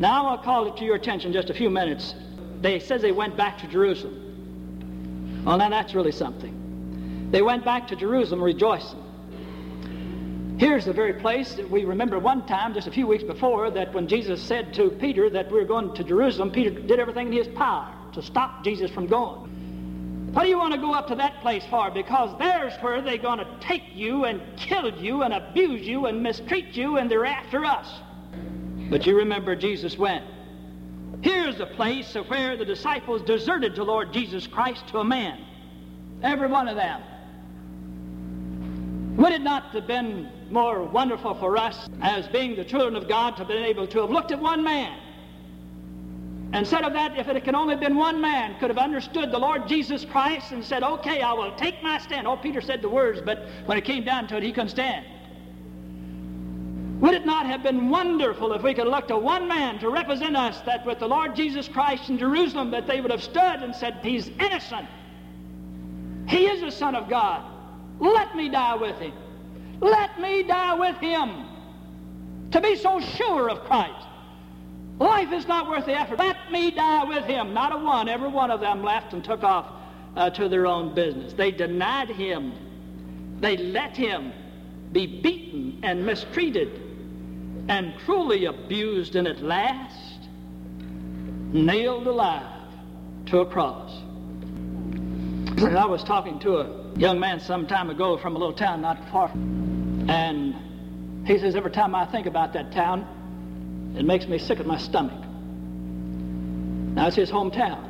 Now 0.00 0.28
I'll 0.28 0.38
call 0.38 0.66
it 0.66 0.78
to 0.78 0.84
your 0.84 0.94
attention 0.94 1.30
just 1.30 1.50
a 1.50 1.54
few 1.54 1.68
minutes. 1.68 2.14
They 2.62 2.80
says 2.80 3.02
they 3.02 3.12
went 3.12 3.36
back 3.36 3.58
to 3.58 3.68
Jerusalem. 3.68 5.42
Well, 5.44 5.58
now 5.58 5.68
that's 5.68 5.94
really 5.94 6.10
something. 6.10 7.28
They 7.30 7.42
went 7.42 7.66
back 7.66 7.88
to 7.88 7.96
Jerusalem 7.96 8.42
rejoicing. 8.42 8.98
Here's 10.58 10.86
the 10.86 10.94
very 10.94 11.12
place 11.12 11.52
that 11.56 11.70
we 11.70 11.84
remember 11.84 12.18
one 12.18 12.46
time, 12.46 12.72
just 12.72 12.86
a 12.86 12.90
few 12.90 13.06
weeks 13.06 13.24
before, 13.24 13.70
that 13.72 13.92
when 13.92 14.08
Jesus 14.08 14.42
said 14.42 14.72
to 14.74 14.88
Peter 14.88 15.28
that 15.28 15.52
we 15.52 15.60
we're 15.60 15.66
going 15.66 15.94
to 15.94 16.02
Jerusalem, 16.02 16.50
Peter 16.50 16.70
did 16.70 16.98
everything 16.98 17.26
in 17.26 17.34
his 17.34 17.48
power 17.48 17.94
to 18.14 18.22
stop 18.22 18.64
Jesus 18.64 18.90
from 18.90 19.06
going. 19.06 20.30
What 20.32 20.44
do 20.44 20.48
you 20.48 20.56
want 20.56 20.72
to 20.72 20.80
go 20.80 20.94
up 20.94 21.08
to 21.08 21.14
that 21.16 21.42
place 21.42 21.64
for? 21.68 21.90
Because 21.90 22.38
there's 22.38 22.72
where 22.80 23.02
they're 23.02 23.18
going 23.18 23.40
to 23.40 23.58
take 23.60 23.82
you 23.92 24.24
and 24.24 24.40
kill 24.56 24.90
you 24.98 25.24
and 25.24 25.34
abuse 25.34 25.86
you 25.86 26.06
and 26.06 26.22
mistreat 26.22 26.74
you, 26.74 26.96
and 26.96 27.10
they're 27.10 27.26
after 27.26 27.66
us. 27.66 28.00
But 28.90 29.06
you 29.06 29.16
remember 29.16 29.56
Jesus 29.56 29.96
went. 29.96 30.24
Here's 31.22 31.56
the 31.58 31.66
place 31.66 32.16
of 32.16 32.28
where 32.28 32.56
the 32.56 32.64
disciples 32.64 33.22
deserted 33.22 33.76
the 33.76 33.84
Lord 33.84 34.12
Jesus 34.12 34.46
Christ 34.46 34.88
to 34.88 34.98
a 34.98 35.04
man. 35.04 35.44
Every 36.22 36.48
one 36.48 36.68
of 36.68 36.76
them. 36.76 37.02
Would 39.16 39.32
it 39.32 39.42
not 39.42 39.70
have 39.72 39.86
been 39.86 40.28
more 40.50 40.82
wonderful 40.82 41.34
for 41.34 41.56
us 41.56 41.88
as 42.02 42.26
being 42.28 42.56
the 42.56 42.64
children 42.64 42.96
of 42.96 43.08
God 43.08 43.32
to 43.32 43.38
have 43.38 43.48
been 43.48 43.64
able 43.64 43.86
to 43.86 44.00
have 44.00 44.10
looked 44.10 44.32
at 44.32 44.40
one 44.40 44.64
man 44.64 44.98
Instead 46.52 46.82
of 46.82 46.92
that, 46.94 47.16
if 47.16 47.28
it 47.28 47.44
had 47.44 47.54
only 47.54 47.76
been 47.76 47.94
one 47.94 48.20
man, 48.20 48.58
could 48.58 48.70
have 48.70 48.78
understood 48.78 49.30
the 49.30 49.38
Lord 49.38 49.68
Jesus 49.68 50.04
Christ 50.04 50.50
and 50.50 50.64
said, 50.64 50.82
Okay, 50.82 51.20
I 51.20 51.32
will 51.32 51.54
take 51.54 51.80
my 51.82 51.98
stand. 51.98 52.26
Oh, 52.26 52.36
Peter 52.36 52.60
said 52.60 52.82
the 52.82 52.88
words, 52.88 53.20
but 53.24 53.46
when 53.66 53.78
it 53.78 53.84
came 53.84 54.04
down 54.04 54.26
to 54.28 54.36
it, 54.36 54.42
he 54.42 54.50
couldn't 54.50 54.70
stand. 54.70 55.06
Would 57.00 57.14
it 57.14 57.24
not 57.24 57.46
have 57.46 57.62
been 57.62 57.88
wonderful 57.88 58.52
if 58.52 58.62
we 58.62 58.74
could 58.74 58.86
look 58.86 59.08
to 59.08 59.16
one 59.16 59.48
man 59.48 59.78
to 59.78 59.88
represent 59.88 60.36
us 60.36 60.60
that 60.66 60.84
with 60.84 60.98
the 60.98 61.08
Lord 61.08 61.34
Jesus 61.34 61.66
Christ 61.66 62.10
in 62.10 62.18
Jerusalem 62.18 62.70
that 62.72 62.86
they 62.86 63.00
would 63.00 63.10
have 63.10 63.22
stood 63.22 63.62
and 63.62 63.74
said, 63.74 64.00
He's 64.02 64.28
innocent. 64.28 64.86
He 66.28 66.46
is 66.46 66.60
the 66.60 66.70
Son 66.70 66.94
of 66.94 67.08
God. 67.08 67.42
Let 68.00 68.36
me 68.36 68.50
die 68.50 68.74
with 68.74 68.98
him. 68.98 69.14
Let 69.80 70.20
me 70.20 70.42
die 70.42 70.74
with 70.74 70.96
him. 70.96 71.46
To 72.50 72.60
be 72.60 72.76
so 72.76 73.00
sure 73.00 73.48
of 73.48 73.64
Christ. 73.64 74.06
Life 74.98 75.32
is 75.32 75.48
not 75.48 75.70
worth 75.70 75.86
the 75.86 75.98
effort. 75.98 76.18
Let 76.18 76.52
me 76.52 76.70
die 76.70 77.04
with 77.04 77.24
him. 77.24 77.54
Not 77.54 77.72
a 77.72 77.78
one. 77.78 78.10
Every 78.10 78.28
one 78.28 78.50
of 78.50 78.60
them 78.60 78.82
left 78.82 79.14
and 79.14 79.24
took 79.24 79.42
off 79.42 79.72
uh, 80.16 80.28
to 80.30 80.50
their 80.50 80.66
own 80.66 80.94
business. 80.94 81.32
They 81.32 81.50
denied 81.50 82.10
him. 82.10 82.52
They 83.40 83.56
let 83.56 83.96
him 83.96 84.34
be 84.92 85.06
beaten 85.06 85.80
and 85.82 86.04
mistreated 86.04 86.89
and 87.70 87.96
cruelly 88.00 88.46
abused. 88.46 89.14
And 89.16 89.26
at 89.26 89.40
last, 89.40 90.28
nailed 91.52 92.06
alive 92.06 92.68
to 93.26 93.38
a 93.38 93.46
cross. 93.46 93.90
I 95.62 95.86
was 95.86 96.02
talking 96.02 96.38
to 96.40 96.58
a 96.58 96.98
young 96.98 97.20
man 97.20 97.38
some 97.38 97.66
time 97.66 97.88
ago 97.88 98.18
from 98.18 98.34
a 98.34 98.38
little 98.38 98.54
town 98.54 98.80
not 98.82 98.98
far, 99.10 99.30
and 99.30 101.26
he 101.26 101.38
says, 101.38 101.54
Every 101.54 101.70
time 101.70 101.94
I 101.94 102.06
think 102.06 102.26
about 102.26 102.52
that 102.54 102.72
town, 102.72 103.94
it 103.96 104.04
makes 104.04 104.26
me 104.26 104.38
sick 104.38 104.58
at 104.58 104.66
my 104.66 104.78
stomach. 104.78 105.24
Now, 106.94 107.06
it's 107.06 107.16
his 107.16 107.30
hometown. 107.30 107.89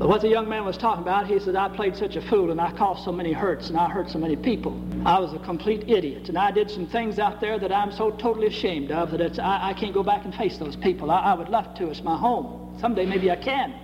But 0.00 0.08
what 0.08 0.22
the 0.22 0.28
young 0.28 0.48
man 0.48 0.64
was 0.64 0.78
talking 0.78 1.02
about, 1.02 1.26
he 1.26 1.38
said, 1.38 1.54
I 1.56 1.68
played 1.68 1.94
such 1.94 2.16
a 2.16 2.22
fool 2.22 2.50
and 2.50 2.58
I 2.58 2.72
caused 2.72 3.04
so 3.04 3.12
many 3.12 3.34
hurts 3.34 3.68
and 3.68 3.76
I 3.76 3.86
hurt 3.86 4.08
so 4.08 4.18
many 4.18 4.34
people. 4.34 4.82
I 5.04 5.18
was 5.18 5.34
a 5.34 5.38
complete 5.40 5.90
idiot 5.90 6.30
and 6.30 6.38
I 6.38 6.50
did 6.52 6.70
some 6.70 6.86
things 6.86 7.18
out 7.18 7.38
there 7.38 7.58
that 7.58 7.70
I'm 7.70 7.92
so 7.92 8.10
totally 8.10 8.46
ashamed 8.46 8.92
of 8.92 9.10
that 9.10 9.38
I, 9.38 9.72
I, 9.72 9.74
can't 9.74 9.92
go 9.92 10.02
back 10.02 10.24
and 10.24 10.34
face 10.34 10.56
those 10.56 10.74
people. 10.74 11.10
I, 11.10 11.18
I 11.18 11.34
would 11.34 11.50
love 11.50 11.74
to. 11.74 11.90
It's 11.90 12.02
my 12.02 12.16
home. 12.16 12.78
Someday 12.80 13.04
maybe 13.04 13.30
I 13.30 13.36
can. 13.36 13.74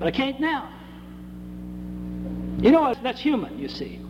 But 0.00 0.08
I 0.08 0.10
can't 0.10 0.40
now. 0.40 0.68
You 2.60 2.72
know, 2.72 2.92
that's 3.00 3.20
human, 3.20 3.56
you 3.56 3.68
see. 3.68 4.00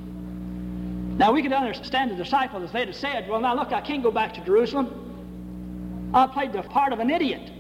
Now, 1.19 1.33
we 1.33 1.43
could 1.43 1.53
understand 1.53 2.13
the 2.13 2.17
disciples 2.17 2.65
if 2.65 2.73
they'd 2.73 2.89
have 2.89 2.97
said, 2.97 3.29
Well, 3.29 3.41
now 3.41 3.55
look, 3.55 3.73
I 3.73 3.83
can't 3.83 4.03
go 4.03 4.11
back 4.11 4.33
to 4.35 4.41
Jerusalem. 4.41 6.11
I 6.15 6.27
played 6.29 6.55
the 6.55 6.63
part 6.63 6.95
of 6.95 6.99
an 6.99 7.11
idiot. 7.11 7.60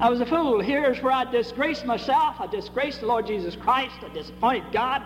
I 0.00 0.10
was 0.10 0.20
a 0.20 0.26
fool. 0.26 0.60
Here's 0.60 1.00
where 1.02 1.12
I 1.12 1.24
disgraced 1.24 1.84
myself. 1.84 2.36
I 2.40 2.46
disgraced 2.48 3.00
the 3.00 3.06
Lord 3.06 3.26
Jesus 3.26 3.54
Christ. 3.54 3.94
I 4.02 4.12
disappointed 4.12 4.72
God. 4.72 5.02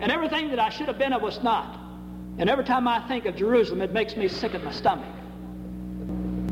And 0.00 0.10
everything 0.10 0.48
that 0.48 0.58
I 0.58 0.70
should 0.70 0.88
have 0.88 0.98
been, 0.98 1.12
I 1.12 1.18
was 1.18 1.42
not. 1.42 1.78
And 2.38 2.48
every 2.48 2.64
time 2.64 2.88
I 2.88 3.06
think 3.06 3.26
of 3.26 3.36
Jerusalem, 3.36 3.82
it 3.82 3.92
makes 3.92 4.16
me 4.16 4.28
sick 4.28 4.54
at 4.54 4.64
my 4.64 4.72
stomach. 4.72 5.14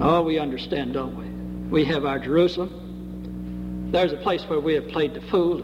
Oh, 0.01 0.23
we 0.23 0.39
understand, 0.39 0.93
don't 0.93 1.17
we? 1.17 1.27
We 1.71 1.85
have 1.87 2.05
our 2.05 2.19
Jerusalem. 2.19 3.89
There's 3.91 4.13
a 4.13 4.19
place 4.19 4.43
where 4.45 4.61
we 4.61 4.75
have 4.75 4.89
played 4.89 5.15
the 5.15 5.23
fool. 5.23 5.63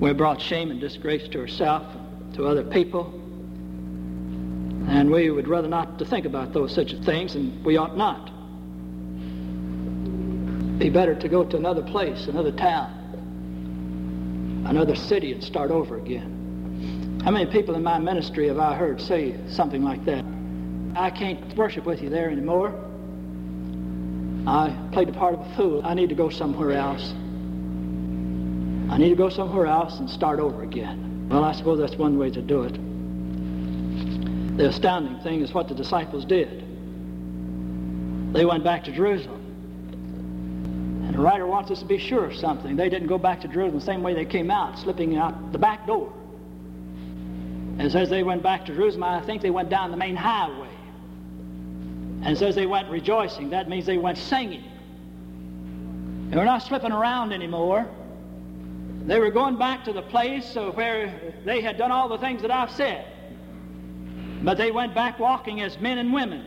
We 0.00 0.12
brought 0.12 0.42
shame 0.42 0.72
and 0.72 0.80
disgrace 0.80 1.28
to 1.28 1.40
ourselves, 1.40 1.86
to 2.34 2.48
other 2.48 2.64
people. 2.64 3.14
And 4.88 5.08
we 5.08 5.30
would 5.30 5.46
rather 5.46 5.68
not 5.68 6.00
to 6.00 6.04
think 6.04 6.26
about 6.26 6.52
those 6.52 6.74
such 6.74 6.92
things, 7.04 7.36
and 7.36 7.64
we 7.64 7.76
ought 7.76 7.96
not 7.96 8.31
be 10.82 10.90
better 10.90 11.14
to 11.14 11.28
go 11.28 11.44
to 11.44 11.56
another 11.56 11.82
place, 11.82 12.26
another 12.26 12.50
town, 12.50 12.90
another 14.66 14.96
city 14.96 15.32
and 15.32 15.44
start 15.44 15.70
over 15.70 15.96
again. 15.96 17.20
How 17.24 17.30
many 17.30 17.48
people 17.52 17.76
in 17.76 17.84
my 17.84 18.00
ministry 18.00 18.48
have 18.48 18.58
I 18.58 18.74
heard 18.74 19.00
say 19.00 19.36
something 19.48 19.84
like 19.84 20.04
that? 20.06 20.24
I 20.96 21.10
can't 21.10 21.56
worship 21.56 21.86
with 21.86 22.02
you 22.02 22.10
there 22.10 22.28
anymore. 22.28 22.74
I 24.44 24.76
played 24.92 25.06
the 25.06 25.12
part 25.12 25.34
of 25.34 25.40
a 25.40 25.54
fool. 25.56 25.82
I 25.84 25.94
need 25.94 26.08
to 26.08 26.16
go 26.16 26.28
somewhere 26.30 26.72
else. 26.72 27.12
I 28.92 28.98
need 28.98 29.10
to 29.10 29.16
go 29.16 29.28
somewhere 29.28 29.66
else 29.66 30.00
and 30.00 30.10
start 30.10 30.40
over 30.40 30.64
again. 30.64 31.28
Well, 31.30 31.44
I 31.44 31.52
suppose 31.52 31.78
that's 31.78 31.94
one 31.94 32.18
way 32.18 32.32
to 32.32 32.42
do 32.42 32.64
it. 32.64 32.72
The 34.56 34.68
astounding 34.68 35.20
thing 35.22 35.42
is 35.42 35.54
what 35.54 35.68
the 35.68 35.76
disciples 35.76 36.24
did. 36.24 36.64
They 38.34 38.44
went 38.44 38.64
back 38.64 38.82
to 38.84 38.92
Jerusalem. 38.92 39.41
The 41.22 41.28
writer 41.28 41.46
wants 41.46 41.70
us 41.70 41.78
to 41.78 41.84
be 41.84 41.98
sure 41.98 42.24
of 42.24 42.34
something. 42.34 42.74
They 42.74 42.88
didn't 42.88 43.06
go 43.06 43.16
back 43.16 43.42
to 43.42 43.46
Jerusalem 43.46 43.78
the 43.78 43.86
same 43.86 44.02
way 44.02 44.12
they 44.12 44.24
came 44.24 44.50
out, 44.50 44.76
slipping 44.76 45.16
out 45.16 45.52
the 45.52 45.58
back 45.58 45.86
door. 45.86 46.12
And 47.78 47.92
says 47.92 48.10
they 48.10 48.24
went 48.24 48.42
back 48.42 48.66
to 48.66 48.74
Jerusalem, 48.74 49.04
I 49.04 49.20
think 49.20 49.40
they 49.40 49.50
went 49.50 49.70
down 49.70 49.92
the 49.92 49.96
main 49.96 50.16
highway. 50.16 50.74
And 52.24 52.36
says 52.36 52.56
they 52.56 52.66
went 52.66 52.90
rejoicing. 52.90 53.50
That 53.50 53.68
means 53.68 53.86
they 53.86 53.98
went 53.98 54.18
singing. 54.18 54.64
They 56.30 56.36
were 56.36 56.44
not 56.44 56.60
slipping 56.64 56.90
around 56.90 57.32
anymore. 57.32 57.88
They 59.06 59.20
were 59.20 59.30
going 59.30 59.56
back 59.56 59.84
to 59.84 59.92
the 59.92 60.02
place 60.02 60.56
where 60.56 61.34
they 61.44 61.60
had 61.60 61.78
done 61.78 61.92
all 61.92 62.08
the 62.08 62.18
things 62.18 62.42
that 62.42 62.50
I've 62.50 62.72
said. 62.72 63.06
But 64.42 64.58
they 64.58 64.72
went 64.72 64.92
back 64.92 65.20
walking 65.20 65.60
as 65.60 65.78
men 65.78 65.98
and 65.98 66.12
women. 66.12 66.44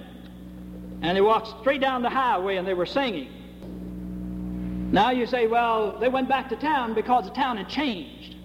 And 1.01 1.15
they 1.15 1.21
walked 1.21 1.61
straight 1.61 1.79
down 1.79 2.01
the 2.01 2.09
highway 2.09 2.57
and 2.57 2.67
they 2.67 2.73
were 2.73 2.85
singing. 2.85 3.29
Now 4.95 5.11
you 5.11 5.25
say, 5.25 5.45
well, 5.45 5.99
they 5.99 6.07
went 6.07 6.29
back 6.29 6.47
to 6.47 6.55
town 6.55 6.93
because 6.93 7.25
the 7.25 7.31
town 7.31 7.57
had 7.57 7.67
changed. 7.67 8.37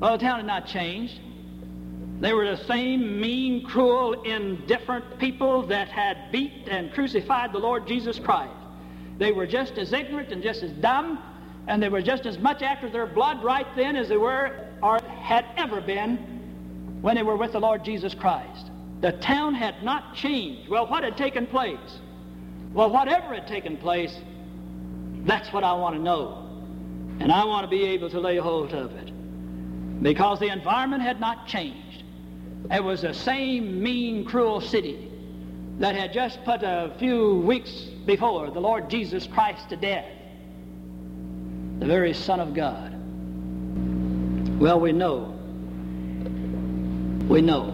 Well, 0.00 0.18
the 0.18 0.22
town 0.22 0.36
had 0.36 0.46
not 0.46 0.66
changed. 0.66 1.18
They 2.20 2.34
were 2.34 2.44
the 2.44 2.62
same 2.64 3.18
mean, 3.18 3.64
cruel, 3.64 4.20
indifferent 4.20 5.18
people 5.18 5.66
that 5.68 5.88
had 5.88 6.30
beat 6.30 6.68
and 6.68 6.92
crucified 6.92 7.54
the 7.54 7.58
Lord 7.58 7.86
Jesus 7.86 8.18
Christ. 8.18 8.52
They 9.16 9.32
were 9.32 9.46
just 9.46 9.78
as 9.78 9.94
ignorant 9.94 10.30
and 10.30 10.42
just 10.42 10.62
as 10.62 10.72
dumb, 10.72 11.18
and 11.66 11.82
they 11.82 11.88
were 11.88 12.02
just 12.02 12.26
as 12.26 12.36
much 12.36 12.60
after 12.60 12.90
their 12.90 13.06
blood 13.06 13.42
right 13.42 13.66
then 13.74 13.96
as 13.96 14.10
they 14.10 14.18
were 14.18 14.68
or 14.82 15.00
had 15.22 15.46
ever 15.56 15.80
been 15.80 16.18
when 17.00 17.16
they 17.16 17.22
were 17.22 17.38
with 17.38 17.52
the 17.52 17.60
Lord 17.60 17.82
Jesus 17.82 18.14
Christ. 18.14 18.70
The 19.00 19.12
town 19.12 19.54
had 19.54 19.82
not 19.82 20.14
changed. 20.14 20.68
Well, 20.68 20.86
what 20.86 21.02
had 21.02 21.16
taken 21.16 21.46
place? 21.46 22.00
Well, 22.74 22.90
whatever 22.90 23.32
had 23.32 23.48
taken 23.48 23.78
place, 23.78 24.14
that's 25.24 25.52
what 25.52 25.64
I 25.64 25.72
want 25.74 25.94
to 25.96 26.00
know. 26.00 26.48
And 27.20 27.30
I 27.30 27.44
want 27.44 27.64
to 27.64 27.68
be 27.68 27.84
able 27.86 28.10
to 28.10 28.20
lay 28.20 28.36
hold 28.38 28.72
of 28.72 28.92
it. 28.96 30.02
Because 30.02 30.40
the 30.40 30.48
environment 30.48 31.02
had 31.02 31.20
not 31.20 31.46
changed. 31.46 32.02
It 32.70 32.82
was 32.82 33.02
the 33.02 33.14
same 33.14 33.82
mean, 33.82 34.24
cruel 34.24 34.60
city 34.60 35.08
that 35.78 35.94
had 35.94 36.12
just 36.12 36.44
put 36.44 36.62
a 36.62 36.94
few 36.98 37.36
weeks 37.36 37.70
before 38.06 38.50
the 38.50 38.60
Lord 38.60 38.90
Jesus 38.90 39.26
Christ 39.26 39.68
to 39.70 39.76
death. 39.76 40.06
The 41.78 41.86
very 41.86 42.14
Son 42.14 42.40
of 42.40 42.54
God. 42.54 42.90
Well, 44.60 44.80
we 44.80 44.92
know. 44.92 45.38
We 47.28 47.40
know. 47.42 47.70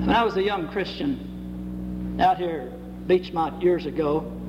When 0.00 0.10
I 0.10 0.24
was 0.24 0.36
a 0.36 0.42
young 0.42 0.68
Christian 0.68 2.18
out 2.20 2.38
here 2.38 2.72
Beechmont 3.06 3.62
years 3.62 3.86
ago, 3.86 4.39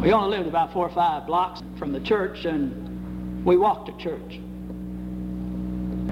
we 0.00 0.12
only 0.12 0.36
lived 0.36 0.48
about 0.48 0.72
four 0.72 0.86
or 0.86 0.94
five 0.94 1.26
blocks 1.26 1.62
from 1.78 1.92
the 1.92 2.00
church, 2.00 2.44
and 2.44 3.44
we 3.44 3.56
walked 3.56 3.86
to 3.86 3.96
church. 4.02 4.40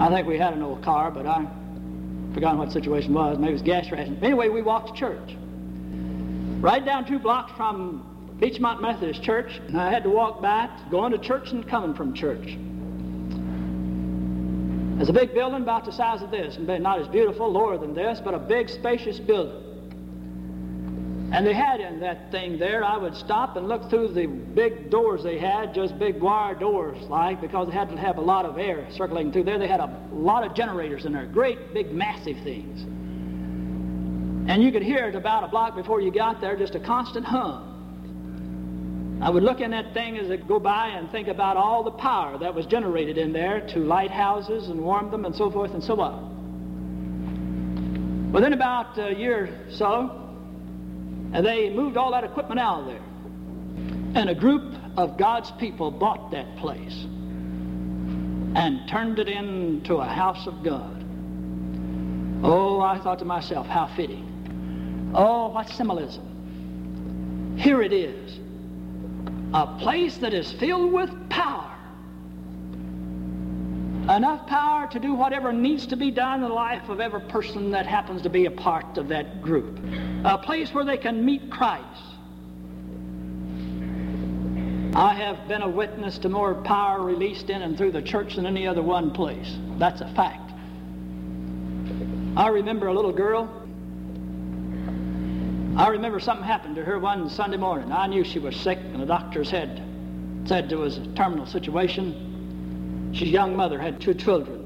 I 0.00 0.08
think 0.08 0.26
we 0.26 0.38
had 0.38 0.54
an 0.54 0.62
old 0.62 0.82
car, 0.82 1.10
but 1.10 1.26
I 1.26 1.46
forgot 2.32 2.56
what 2.56 2.66
the 2.66 2.72
situation 2.72 3.14
was. 3.14 3.38
Maybe 3.38 3.50
it 3.50 3.52
was 3.52 3.62
gas 3.62 3.90
ration. 3.92 4.18
Anyway, 4.22 4.48
we 4.48 4.62
walked 4.62 4.94
to 4.94 4.94
church. 4.94 5.36
Right 6.60 6.84
down 6.84 7.06
two 7.06 7.18
blocks 7.18 7.52
from 7.56 8.36
Beechmont 8.40 8.80
Methodist 8.80 9.22
Church, 9.22 9.60
and 9.68 9.78
I 9.78 9.90
had 9.90 10.02
to 10.04 10.10
walk 10.10 10.40
back, 10.40 10.90
going 10.90 11.12
to 11.12 11.18
church 11.18 11.50
and 11.50 11.68
coming 11.68 11.94
from 11.94 12.14
church. 12.14 12.56
There's 14.96 15.08
a 15.08 15.12
big 15.12 15.34
building 15.34 15.62
about 15.62 15.84
the 15.84 15.92
size 15.92 16.22
of 16.22 16.30
this, 16.30 16.56
and 16.56 16.66
not 16.82 17.00
as 17.00 17.08
beautiful, 17.08 17.50
lower 17.50 17.76
than 17.78 17.94
this, 17.94 18.20
but 18.24 18.32
a 18.32 18.38
big, 18.38 18.68
spacious 18.68 19.20
building. 19.20 19.73
And 21.34 21.44
they 21.44 21.52
had 21.52 21.80
in 21.80 21.98
that 21.98 22.30
thing 22.30 22.58
there, 22.60 22.84
I 22.84 22.96
would 22.96 23.16
stop 23.16 23.56
and 23.56 23.66
look 23.66 23.90
through 23.90 24.12
the 24.12 24.26
big 24.26 24.88
doors 24.88 25.24
they 25.24 25.36
had, 25.36 25.74
just 25.74 25.98
big 25.98 26.20
wire 26.20 26.54
doors 26.54 26.96
like, 27.08 27.40
because 27.40 27.66
they 27.66 27.74
had 27.74 27.88
to 27.88 27.96
have 27.96 28.18
a 28.18 28.20
lot 28.20 28.44
of 28.44 28.56
air 28.56 28.86
circulating 28.92 29.32
through 29.32 29.42
there. 29.42 29.58
They 29.58 29.66
had 29.66 29.80
a 29.80 29.98
lot 30.12 30.46
of 30.46 30.54
generators 30.54 31.06
in 31.06 31.12
there, 31.12 31.26
great, 31.26 31.74
big, 31.74 31.90
massive 31.90 32.36
things. 32.44 32.82
And 34.48 34.62
you 34.62 34.70
could 34.70 34.84
hear 34.84 35.08
it 35.08 35.16
about 35.16 35.42
a 35.42 35.48
block 35.48 35.74
before 35.74 36.00
you 36.00 36.12
got 36.12 36.40
there, 36.40 36.56
just 36.56 36.76
a 36.76 36.80
constant 36.80 37.24
hum. 37.26 39.18
I 39.20 39.28
would 39.28 39.42
look 39.42 39.58
in 39.58 39.72
that 39.72 39.92
thing 39.92 40.16
as 40.18 40.30
it 40.30 40.46
go 40.46 40.60
by 40.60 40.90
and 40.90 41.10
think 41.10 41.26
about 41.26 41.56
all 41.56 41.82
the 41.82 41.90
power 41.90 42.38
that 42.38 42.54
was 42.54 42.64
generated 42.66 43.18
in 43.18 43.32
there 43.32 43.66
to 43.74 43.80
light 43.80 44.12
houses 44.12 44.68
and 44.68 44.80
warm 44.80 45.10
them 45.10 45.24
and 45.24 45.34
so 45.34 45.50
forth 45.50 45.74
and 45.74 45.82
so 45.82 45.98
on. 46.00 46.30
Within 48.32 48.52
about 48.52 48.96
a 48.98 49.12
year 49.18 49.46
or 49.46 49.72
so, 49.72 50.20
and 51.34 51.44
they 51.44 51.68
moved 51.68 51.96
all 51.96 52.12
that 52.12 52.22
equipment 52.22 52.60
out 52.60 52.80
of 52.80 52.86
there. 52.86 53.02
And 54.14 54.30
a 54.30 54.34
group 54.36 54.72
of 54.96 55.18
God's 55.18 55.50
people 55.52 55.90
bought 55.90 56.30
that 56.30 56.56
place 56.58 57.06
and 58.54 58.88
turned 58.88 59.18
it 59.18 59.28
into 59.28 59.96
a 59.96 60.04
house 60.04 60.46
of 60.46 60.62
God. 60.62 61.04
Oh, 62.44 62.80
I 62.80 63.00
thought 63.00 63.18
to 63.18 63.24
myself, 63.24 63.66
how 63.66 63.88
fitting. 63.96 65.12
Oh, 65.12 65.48
what 65.48 65.68
symbolism. 65.68 67.56
Here 67.58 67.82
it 67.82 67.92
is. 67.92 68.38
A 69.54 69.66
place 69.80 70.18
that 70.18 70.32
is 70.32 70.52
filled 70.52 70.92
with 70.92 71.10
power. 71.30 71.72
Enough 74.08 74.46
power 74.46 74.86
to 74.92 75.00
do 75.00 75.14
whatever 75.14 75.52
needs 75.52 75.86
to 75.86 75.96
be 75.96 76.12
done 76.12 76.44
in 76.44 76.48
the 76.48 76.54
life 76.54 76.88
of 76.88 77.00
every 77.00 77.22
person 77.22 77.72
that 77.72 77.86
happens 77.86 78.22
to 78.22 78.30
be 78.30 78.46
a 78.46 78.50
part 78.52 78.98
of 78.98 79.08
that 79.08 79.42
group 79.42 79.80
a 80.24 80.38
place 80.38 80.72
where 80.72 80.84
they 80.84 80.96
can 80.96 81.24
meet 81.24 81.50
Christ. 81.50 81.84
I 84.96 85.12
have 85.14 85.48
been 85.48 85.62
a 85.62 85.68
witness 85.68 86.18
to 86.18 86.28
more 86.28 86.54
power 86.54 87.02
released 87.02 87.50
in 87.50 87.62
and 87.62 87.76
through 87.76 87.92
the 87.92 88.02
church 88.02 88.36
than 88.36 88.46
any 88.46 88.66
other 88.66 88.82
one 88.82 89.10
place. 89.10 89.56
That's 89.78 90.00
a 90.00 90.08
fact. 90.14 90.52
I 92.36 92.48
remember 92.48 92.86
a 92.86 92.94
little 92.94 93.12
girl 93.12 93.64
I 95.76 95.88
remember 95.88 96.20
something 96.20 96.46
happened 96.46 96.76
to 96.76 96.84
her 96.84 97.00
one 97.00 97.28
Sunday 97.28 97.56
morning. 97.56 97.90
I 97.90 98.06
knew 98.06 98.22
she 98.22 98.38
was 98.38 98.54
sick, 98.54 98.78
and 98.78 99.02
the 99.02 99.06
doctors 99.06 99.50
had 99.50 99.82
said 100.44 100.68
there 100.68 100.78
was 100.78 100.98
a 100.98 101.06
terminal 101.14 101.46
situation. 101.46 103.10
She's 103.12 103.30
young 103.30 103.56
mother, 103.56 103.80
had 103.80 104.00
two 104.00 104.14
children. 104.14 104.63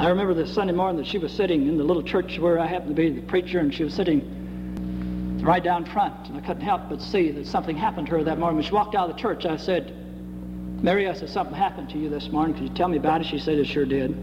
I 0.00 0.08
remember 0.08 0.32
the 0.32 0.46
Sunday 0.46 0.72
morning 0.72 0.96
that 0.96 1.06
she 1.06 1.18
was 1.18 1.30
sitting 1.30 1.68
in 1.68 1.76
the 1.76 1.84
little 1.84 2.02
church 2.02 2.38
where 2.38 2.58
I 2.58 2.66
happened 2.66 2.88
to 2.88 2.94
be 2.94 3.10
the 3.10 3.20
preacher, 3.20 3.58
and 3.58 3.72
she 3.72 3.84
was 3.84 3.92
sitting 3.92 5.42
right 5.44 5.62
down 5.62 5.84
front, 5.84 6.28
and 6.28 6.38
I 6.38 6.40
couldn't 6.40 6.62
help 6.62 6.88
but 6.88 7.02
see 7.02 7.30
that 7.32 7.46
something 7.46 7.76
happened 7.76 8.06
to 8.06 8.12
her 8.14 8.24
that 8.24 8.38
morning. 8.38 8.56
When 8.56 8.64
she 8.64 8.72
walked 8.72 8.94
out 8.94 9.10
of 9.10 9.14
the 9.14 9.20
church, 9.20 9.44
I 9.44 9.58
said, 9.58 9.92
Mary, 10.82 11.06
I 11.06 11.12
said, 11.12 11.28
something 11.28 11.54
happened 11.54 11.90
to 11.90 11.98
you 11.98 12.08
this 12.08 12.30
morning. 12.30 12.54
Could 12.54 12.62
you 12.62 12.74
tell 12.74 12.88
me 12.88 12.96
about 12.96 13.20
it? 13.20 13.26
She 13.26 13.38
said, 13.38 13.58
it 13.58 13.66
sure 13.66 13.84
did. 13.84 14.16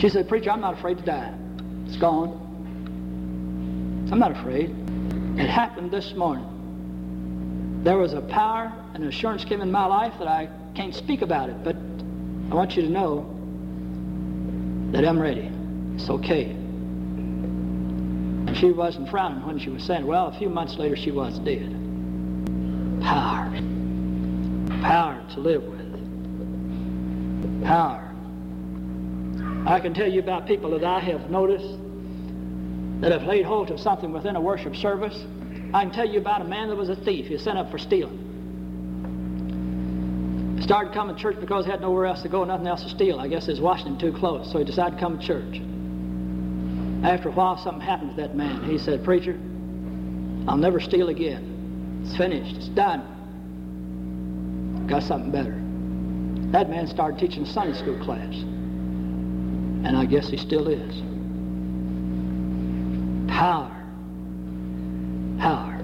She 0.00 0.08
said, 0.08 0.26
Preacher, 0.30 0.50
I'm 0.50 0.62
not 0.62 0.78
afraid 0.78 0.96
to 0.96 1.04
die. 1.04 1.34
It's 1.84 1.98
gone. 1.98 2.30
I'm 4.10 4.18
not 4.18 4.32
afraid. 4.32 4.70
It 5.38 5.50
happened 5.50 5.90
this 5.90 6.14
morning. 6.14 7.82
There 7.84 7.98
was 7.98 8.14
a 8.14 8.22
power 8.22 8.72
and 8.94 9.04
assurance 9.04 9.44
came 9.44 9.60
in 9.60 9.70
my 9.70 9.84
life 9.84 10.14
that 10.18 10.28
I 10.28 10.48
can't 10.74 10.94
speak 10.94 11.20
about 11.20 11.50
it, 11.50 11.62
but 11.62 11.76
I 12.50 12.54
want 12.54 12.76
you 12.76 12.82
to 12.84 12.88
know 12.88 13.34
that 14.92 15.04
I'm 15.04 15.20
ready. 15.20 15.50
It's 15.94 16.08
okay. 16.08 16.44
And 18.46 18.56
she 18.56 18.72
wasn't 18.72 19.10
frowning 19.10 19.46
when 19.46 19.58
she 19.58 19.68
was 19.70 19.82
saying, 19.84 20.06
well, 20.06 20.28
a 20.28 20.38
few 20.38 20.48
months 20.48 20.76
later 20.76 20.96
she 20.96 21.10
was 21.10 21.38
dead. 21.40 21.74
Power. 23.02 23.50
Power 24.80 25.22
to 25.34 25.40
live 25.40 25.62
with. 25.64 25.78
Power. 27.64 28.04
I 29.66 29.80
can 29.80 29.92
tell 29.92 30.10
you 30.10 30.20
about 30.20 30.46
people 30.46 30.70
that 30.70 30.84
I 30.84 31.00
have 31.00 31.30
noticed 31.30 31.78
that 33.00 33.12
have 33.12 33.24
laid 33.24 33.44
hold 33.44 33.70
of 33.70 33.78
something 33.78 34.12
within 34.12 34.36
a 34.36 34.40
worship 34.40 34.74
service. 34.74 35.26
I 35.74 35.82
can 35.82 35.92
tell 35.92 36.08
you 36.08 36.18
about 36.18 36.40
a 36.40 36.44
man 36.44 36.68
that 36.68 36.76
was 36.76 36.88
a 36.88 36.96
thief. 36.96 37.26
He 37.26 37.34
was 37.34 37.42
sent 37.42 37.58
up 37.58 37.70
for 37.70 37.78
stealing. 37.78 38.27
Started 40.62 40.92
coming 40.92 41.14
to 41.14 41.22
church 41.22 41.36
because 41.40 41.64
he 41.64 41.70
had 41.70 41.80
nowhere 41.80 42.06
else 42.06 42.22
to 42.22 42.28
go, 42.28 42.44
nothing 42.44 42.66
else 42.66 42.82
to 42.82 42.88
steal. 42.90 43.20
I 43.20 43.28
guess 43.28 43.46
he 43.46 43.52
was 43.52 43.60
washing 43.60 43.96
too 43.98 44.12
close, 44.12 44.50
so 44.50 44.58
he 44.58 44.64
decided 44.64 44.96
to 44.96 45.00
come 45.00 45.18
to 45.18 45.26
church. 45.26 45.62
After 47.04 47.28
a 47.28 47.32
while, 47.32 47.56
something 47.56 47.80
happened 47.80 48.16
to 48.16 48.22
that 48.22 48.34
man. 48.34 48.64
He 48.64 48.78
said, 48.78 49.04
Preacher, 49.04 49.38
I'll 50.48 50.56
never 50.56 50.80
steal 50.80 51.10
again. 51.10 52.02
It's 52.04 52.16
finished. 52.16 52.56
It's 52.56 52.68
done. 52.68 53.02
Got 54.88 55.04
something 55.04 55.30
better. 55.30 55.54
That 56.52 56.70
man 56.70 56.86
started 56.88 57.20
teaching 57.20 57.44
Sunday 57.44 57.78
school 57.78 58.02
class. 58.04 58.32
And 58.32 59.96
I 59.96 60.06
guess 60.06 60.28
he 60.28 60.36
still 60.38 60.66
is. 60.66 60.94
Power. 63.30 63.76
Power. 65.38 65.78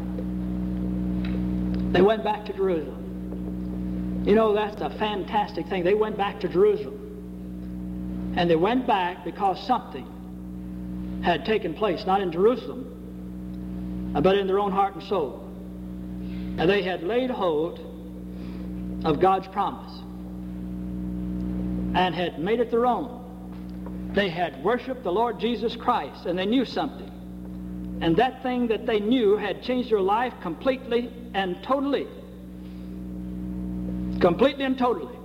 They 1.92 2.02
went 2.02 2.24
back 2.24 2.44
to 2.46 2.52
Jerusalem. 2.52 3.03
You 4.24 4.34
know, 4.34 4.54
that's 4.54 4.80
a 4.80 4.88
fantastic 4.98 5.66
thing. 5.68 5.84
They 5.84 5.94
went 5.94 6.16
back 6.16 6.40
to 6.40 6.48
Jerusalem. 6.48 8.32
And 8.36 8.48
they 8.50 8.56
went 8.56 8.86
back 8.86 9.22
because 9.22 9.64
something 9.66 11.20
had 11.22 11.44
taken 11.44 11.74
place, 11.74 12.06
not 12.06 12.22
in 12.22 12.32
Jerusalem, 12.32 14.12
but 14.14 14.36
in 14.38 14.46
their 14.46 14.58
own 14.58 14.72
heart 14.72 14.94
and 14.94 15.02
soul. 15.04 15.40
And 16.58 16.70
they 16.70 16.82
had 16.82 17.02
laid 17.02 17.30
hold 17.30 17.80
of 19.04 19.20
God's 19.20 19.46
promise 19.48 19.92
and 21.94 22.14
had 22.14 22.38
made 22.38 22.60
it 22.60 22.70
their 22.70 22.86
own. 22.86 24.10
They 24.14 24.30
had 24.30 24.64
worshiped 24.64 25.04
the 25.04 25.12
Lord 25.12 25.38
Jesus 25.38 25.76
Christ 25.76 26.24
and 26.24 26.38
they 26.38 26.46
knew 26.46 26.64
something. 26.64 27.10
And 28.00 28.16
that 28.16 28.42
thing 28.42 28.68
that 28.68 28.86
they 28.86 29.00
knew 29.00 29.36
had 29.36 29.62
changed 29.62 29.90
their 29.90 30.00
life 30.00 30.32
completely 30.40 31.12
and 31.34 31.62
totally. 31.62 32.06
Completely 34.24 34.64
and 34.64 34.78
totally. 34.78 35.18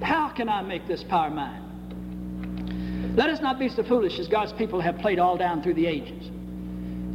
How 0.00 0.28
can 0.28 0.48
I 0.48 0.62
make 0.62 0.86
this 0.86 1.02
power 1.02 1.28
mine? 1.28 3.14
Let 3.16 3.28
us 3.28 3.40
not 3.40 3.58
be 3.58 3.68
so 3.68 3.82
foolish 3.82 4.20
as 4.20 4.28
God's 4.28 4.52
people 4.52 4.80
have 4.80 4.96
played 4.98 5.18
all 5.18 5.36
down 5.36 5.60
through 5.60 5.74
the 5.74 5.86
ages. 5.86 6.30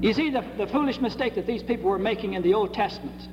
You 0.02 0.12
see, 0.12 0.32
the, 0.32 0.44
the 0.58 0.68
foolish 0.68 1.00
mistake 1.00 1.36
that 1.36 1.48
these 1.48 1.64
people 1.64 1.90
were 1.90 1.98
making 1.98 2.34
in 2.34 2.42
the 2.42 2.54
Old 2.54 2.74
Testament, 2.74 3.30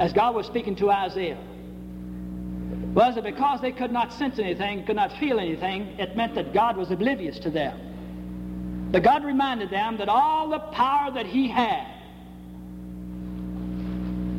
as 0.00 0.12
God 0.12 0.34
was 0.34 0.44
speaking 0.44 0.76
to 0.76 0.90
Isaiah, 0.90 1.38
was 2.92 3.14
that 3.14 3.24
because 3.24 3.62
they 3.62 3.72
could 3.72 3.90
not 3.90 4.12
sense 4.12 4.38
anything, 4.38 4.84
could 4.84 4.96
not 4.96 5.16
feel 5.16 5.40
anything, 5.40 5.98
it 5.98 6.14
meant 6.14 6.34
that 6.34 6.52
God 6.52 6.76
was 6.76 6.90
oblivious 6.90 7.38
to 7.38 7.48
them. 7.48 8.90
But 8.92 9.02
God 9.02 9.24
reminded 9.24 9.70
them 9.70 9.96
that 9.96 10.10
all 10.10 10.50
the 10.50 10.58
power 10.58 11.10
that 11.12 11.24
He 11.24 11.48
had 11.48 11.86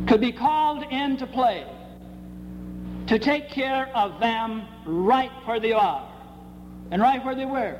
could 0.08 0.22
be 0.22 0.32
called 0.32 0.84
into 0.92 1.26
play 1.26 1.66
to 3.08 3.20
take 3.20 3.50
care 3.50 3.90
of 3.96 4.20
them 4.20 4.66
right 4.86 5.32
where 5.46 5.60
they 5.60 5.74
are 5.74 6.10
and 6.92 7.02
right 7.02 7.24
where 7.24 7.36
they 7.36 7.46
were. 7.46 7.80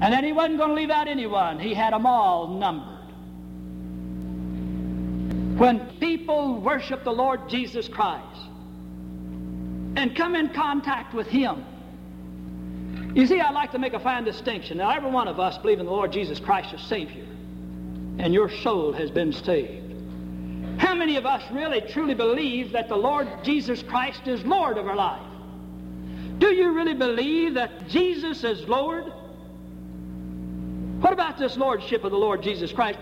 And 0.00 0.12
then 0.12 0.24
he 0.24 0.32
wasn't 0.32 0.58
going 0.58 0.70
to 0.70 0.74
leave 0.74 0.90
out 0.90 1.08
anyone. 1.08 1.58
He 1.58 1.74
had 1.74 1.92
them 1.92 2.06
all 2.06 2.48
numbered. 2.48 2.88
When 5.58 5.96
people 6.00 6.60
worship 6.60 7.04
the 7.04 7.12
Lord 7.12 7.48
Jesus 7.48 7.86
Christ 7.86 8.40
and 9.96 10.16
come 10.16 10.34
in 10.34 10.48
contact 10.48 11.14
with 11.14 11.28
Him, 11.28 11.64
you 13.14 13.26
see, 13.26 13.38
I 13.38 13.50
like 13.50 13.72
to 13.72 13.78
make 13.78 13.92
a 13.92 14.00
fine 14.00 14.24
distinction. 14.24 14.78
Now, 14.78 14.90
every 14.90 15.10
one 15.10 15.28
of 15.28 15.38
us 15.38 15.58
believe 15.58 15.78
in 15.78 15.86
the 15.86 15.92
Lord 15.92 16.10
Jesus 16.10 16.40
Christ 16.40 16.72
as 16.72 16.80
Savior, 16.80 17.26
and 18.18 18.32
your 18.32 18.50
soul 18.50 18.92
has 18.92 19.10
been 19.10 19.32
saved. 19.32 19.91
How 20.82 20.96
many 20.96 21.16
of 21.16 21.24
us 21.24 21.44
really 21.52 21.80
truly 21.80 22.12
believe 22.12 22.72
that 22.72 22.88
the 22.88 22.96
Lord 22.96 23.28
Jesus 23.44 23.84
Christ 23.84 24.26
is 24.26 24.44
Lord 24.44 24.78
of 24.78 24.88
our 24.88 24.96
life? 24.96 25.22
Do 26.38 26.48
you 26.48 26.72
really 26.72 26.92
believe 26.92 27.54
that 27.54 27.86
Jesus 27.86 28.42
is 28.42 28.66
Lord? 28.66 29.04
What 31.00 31.12
about 31.12 31.38
this 31.38 31.56
Lordship 31.56 32.02
of 32.02 32.10
the 32.10 32.18
Lord 32.18 32.42
Jesus 32.42 32.72
Christ? 32.72 32.98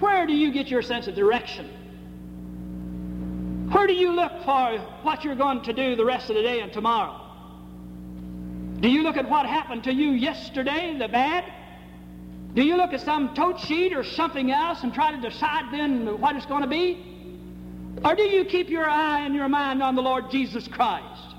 Where 0.00 0.26
do 0.26 0.32
you 0.32 0.50
get 0.50 0.68
your 0.68 0.80
sense 0.80 1.06
of 1.06 1.14
direction? 1.14 1.68
Where 3.72 3.86
do 3.86 3.92
you 3.92 4.10
look 4.10 4.32
for 4.46 4.78
what 5.02 5.22
you're 5.22 5.36
going 5.36 5.60
to 5.64 5.74
do 5.74 5.96
the 5.96 6.06
rest 6.06 6.30
of 6.30 6.36
the 6.36 6.42
day 6.42 6.60
and 6.60 6.72
tomorrow? 6.72 7.20
Do 8.80 8.88
you 8.88 9.02
look 9.02 9.18
at 9.18 9.28
what 9.28 9.44
happened 9.44 9.84
to 9.84 9.92
you 9.92 10.12
yesterday, 10.12 10.96
the 10.98 11.08
bad? 11.08 11.44
Do 12.54 12.62
you 12.62 12.78
look 12.78 12.94
at 12.94 13.02
some 13.02 13.34
tote 13.34 13.60
sheet 13.60 13.92
or 13.92 14.02
something 14.02 14.50
else 14.50 14.82
and 14.82 14.94
try 14.94 15.10
to 15.10 15.20
decide 15.20 15.70
then 15.70 16.18
what 16.22 16.34
it's 16.34 16.46
going 16.46 16.62
to 16.62 16.68
be? 16.68 17.07
Or 18.04 18.14
do 18.14 18.22
you 18.22 18.44
keep 18.44 18.68
your 18.70 18.88
eye 18.88 19.24
and 19.24 19.34
your 19.34 19.48
mind 19.48 19.82
on 19.82 19.94
the 19.94 20.02
Lord 20.02 20.30
Jesus 20.30 20.68
Christ? 20.68 21.34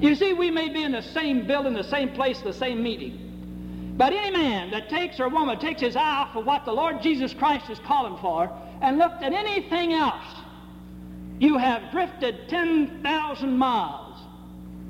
You 0.00 0.14
see, 0.14 0.32
we 0.32 0.50
may 0.50 0.68
be 0.68 0.82
in 0.82 0.92
the 0.92 1.02
same 1.02 1.46
building, 1.46 1.74
the 1.74 1.84
same 1.84 2.10
place, 2.10 2.40
the 2.40 2.52
same 2.52 2.82
meeting. 2.82 3.94
But 3.96 4.12
any 4.12 4.36
man 4.36 4.70
that 4.72 4.90
takes 4.90 5.18
or 5.18 5.28
woman 5.28 5.58
takes 5.58 5.80
his 5.80 5.96
eye 5.96 6.00
off 6.00 6.36
of 6.36 6.44
what 6.44 6.66
the 6.66 6.72
Lord 6.72 7.00
Jesus 7.02 7.32
Christ 7.32 7.70
is 7.70 7.78
calling 7.78 8.18
for 8.20 8.50
and 8.82 8.98
looked 8.98 9.22
at 9.22 9.32
anything 9.32 9.94
else, 9.94 10.24
you 11.38 11.56
have 11.56 11.90
drifted 11.92 12.48
10,000 12.48 13.56
miles 13.56 14.18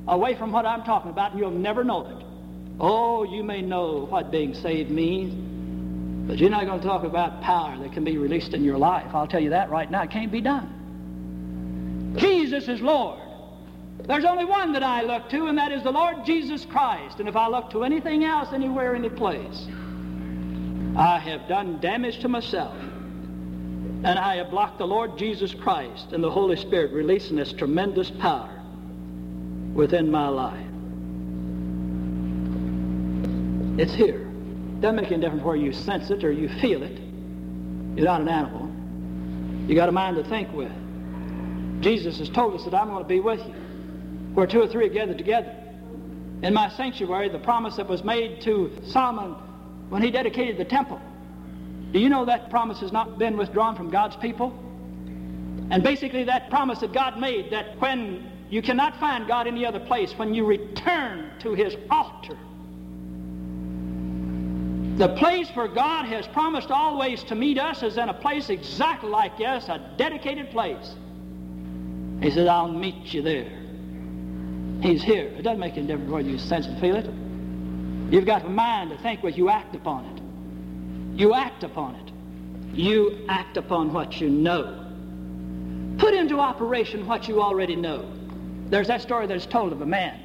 away 0.09 0.35
from 0.35 0.50
what 0.52 0.66
I'm 0.66 0.82
talking 0.82 1.11
about, 1.11 1.32
and 1.32 1.40
you'll 1.40 1.50
never 1.50 1.85
know 1.85 2.06
it. 2.06 2.26
Oh, 2.80 3.22
you 3.22 3.42
may 3.42 3.62
know 3.62 4.06
what 4.06 4.30
being 4.30 4.54
saved 4.54 4.90
means, 4.90 5.35
but 6.26 6.38
you're 6.38 6.50
not 6.50 6.66
going 6.66 6.80
to 6.80 6.86
talk 6.86 7.04
about 7.04 7.40
power 7.40 7.78
that 7.78 7.92
can 7.92 8.02
be 8.04 8.18
released 8.18 8.52
in 8.52 8.64
your 8.64 8.78
life. 8.78 9.14
I'll 9.14 9.28
tell 9.28 9.42
you 9.42 9.50
that 9.50 9.70
right 9.70 9.90
now. 9.90 10.02
It 10.02 10.10
can't 10.10 10.32
be 10.32 10.40
done. 10.40 12.14
Jesus 12.16 12.66
is 12.68 12.80
Lord. 12.80 13.20
There's 14.04 14.24
only 14.24 14.44
one 14.44 14.72
that 14.72 14.82
I 14.82 15.02
look 15.02 15.28
to, 15.30 15.46
and 15.46 15.56
that 15.58 15.72
is 15.72 15.82
the 15.82 15.90
Lord 15.90 16.24
Jesus 16.24 16.64
Christ. 16.64 17.20
And 17.20 17.28
if 17.28 17.36
I 17.36 17.48
look 17.48 17.70
to 17.70 17.84
anything 17.84 18.24
else, 18.24 18.52
anywhere, 18.52 18.94
any 18.94 19.08
place, 19.08 19.66
I 20.96 21.18
have 21.18 21.48
done 21.48 21.80
damage 21.80 22.20
to 22.20 22.28
myself. 22.28 22.76
And 22.76 24.18
I 24.18 24.36
have 24.36 24.50
blocked 24.50 24.78
the 24.78 24.86
Lord 24.86 25.18
Jesus 25.18 25.54
Christ 25.54 26.12
and 26.12 26.22
the 26.22 26.30
Holy 26.30 26.56
Spirit 26.56 26.92
releasing 26.92 27.36
this 27.36 27.52
tremendous 27.52 28.10
power 28.10 28.62
within 29.74 30.10
my 30.10 30.28
life. 30.28 30.66
It's 33.78 33.94
here. 33.94 34.25
Doesn't 34.80 34.96
make 34.96 35.10
any 35.10 35.20
difference 35.20 35.42
where 35.42 35.56
you 35.56 35.72
sense 35.72 36.10
it 36.10 36.22
or 36.22 36.32
you 36.32 36.48
feel 36.60 36.82
it. 36.82 36.98
You're 37.96 38.04
not 38.04 38.20
an 38.20 38.28
animal. 38.28 38.70
You 39.68 39.74
got 39.74 39.88
a 39.88 39.92
mind 39.92 40.16
to 40.16 40.24
think 40.24 40.52
with. 40.52 40.72
Jesus 41.80 42.18
has 42.18 42.28
told 42.28 42.54
us 42.54 42.64
that 42.64 42.74
I'm 42.74 42.88
going 42.88 43.02
to 43.02 43.08
be 43.08 43.20
with 43.20 43.40
you. 43.40 43.54
Where 44.34 44.46
two 44.46 44.60
or 44.60 44.68
three 44.68 44.86
are 44.86 44.92
gathered 44.92 45.18
together. 45.18 45.54
In 46.42 46.52
my 46.52 46.68
sanctuary, 46.68 47.30
the 47.30 47.38
promise 47.38 47.76
that 47.76 47.88
was 47.88 48.04
made 48.04 48.42
to 48.42 48.70
Solomon 48.86 49.34
when 49.88 50.02
he 50.02 50.10
dedicated 50.10 50.58
the 50.58 50.64
temple. 50.64 51.00
Do 51.92 51.98
you 51.98 52.08
know 52.10 52.26
that 52.26 52.50
promise 52.50 52.80
has 52.80 52.92
not 52.92 53.18
been 53.18 53.36
withdrawn 53.36 53.76
from 53.76 53.90
God's 53.90 54.16
people? 54.16 54.50
And 55.70 55.82
basically, 55.82 56.24
that 56.24 56.50
promise 56.50 56.80
that 56.80 56.92
God 56.92 57.18
made 57.18 57.50
that 57.50 57.80
when 57.80 58.30
you 58.50 58.62
cannot 58.62 59.00
find 59.00 59.26
God 59.26 59.46
any 59.46 59.64
other 59.64 59.80
place, 59.80 60.12
when 60.12 60.34
you 60.34 60.44
return 60.44 61.30
to 61.40 61.54
his 61.54 61.76
altar, 61.90 62.36
The 64.96 65.09
place 65.16 65.50
where 65.50 65.68
God 65.68 66.06
has 66.06 66.26
promised 66.28 66.70
always 66.70 67.22
to 67.24 67.35
meet 67.35 67.59
us 67.59 67.82
is 67.82 67.98
in 67.98 68.09
a 68.09 68.14
place 68.14 68.48
exactly 68.48 69.11
like 69.11 69.37
this, 69.37 69.68
a 69.68 69.78
dedicated 69.98 70.50
place. 70.50 70.94
He 72.22 72.30
says, 72.30 72.48
I'll 72.48 72.72
meet 72.72 73.12
you 73.12 73.20
there. 73.20 73.50
He's 74.80 75.02
here. 75.02 75.26
It 75.26 75.42
doesn't 75.42 75.61
make 75.61 75.76
any 75.76 75.87
difference 75.87 76.11
whether 76.11 76.28
you 76.28 76.38
sense 76.38 76.66
and 76.66 76.80
feel 76.80 76.96
it. 76.96 77.04
You've 78.11 78.24
got 78.24 78.46
a 78.46 78.48
mind 78.48 78.88
to 78.88 78.96
think 78.98 79.22
what 79.22 79.37
you 79.37 79.50
act 79.50 79.74
upon 79.74 80.06
it. 80.06 81.20
You 81.20 81.35
act 81.35 81.62
upon 81.62 81.96
it. 81.96 82.12
You 82.74 83.26
act 83.28 83.59
upon 83.59 83.92
what 83.92 84.18
you 84.18 84.30
know. 84.30 84.82
Put 85.98 86.14
into 86.14 86.40
operation 86.40 87.06
what 87.06 87.28
you 87.28 87.42
already 87.42 87.76
know. 87.76 88.11
There's 88.70 88.88
that 88.88 89.02
story 89.02 89.26
that's 89.26 89.44
told 89.44 89.72
of 89.72 89.82
a 89.82 89.87
man 89.87 90.18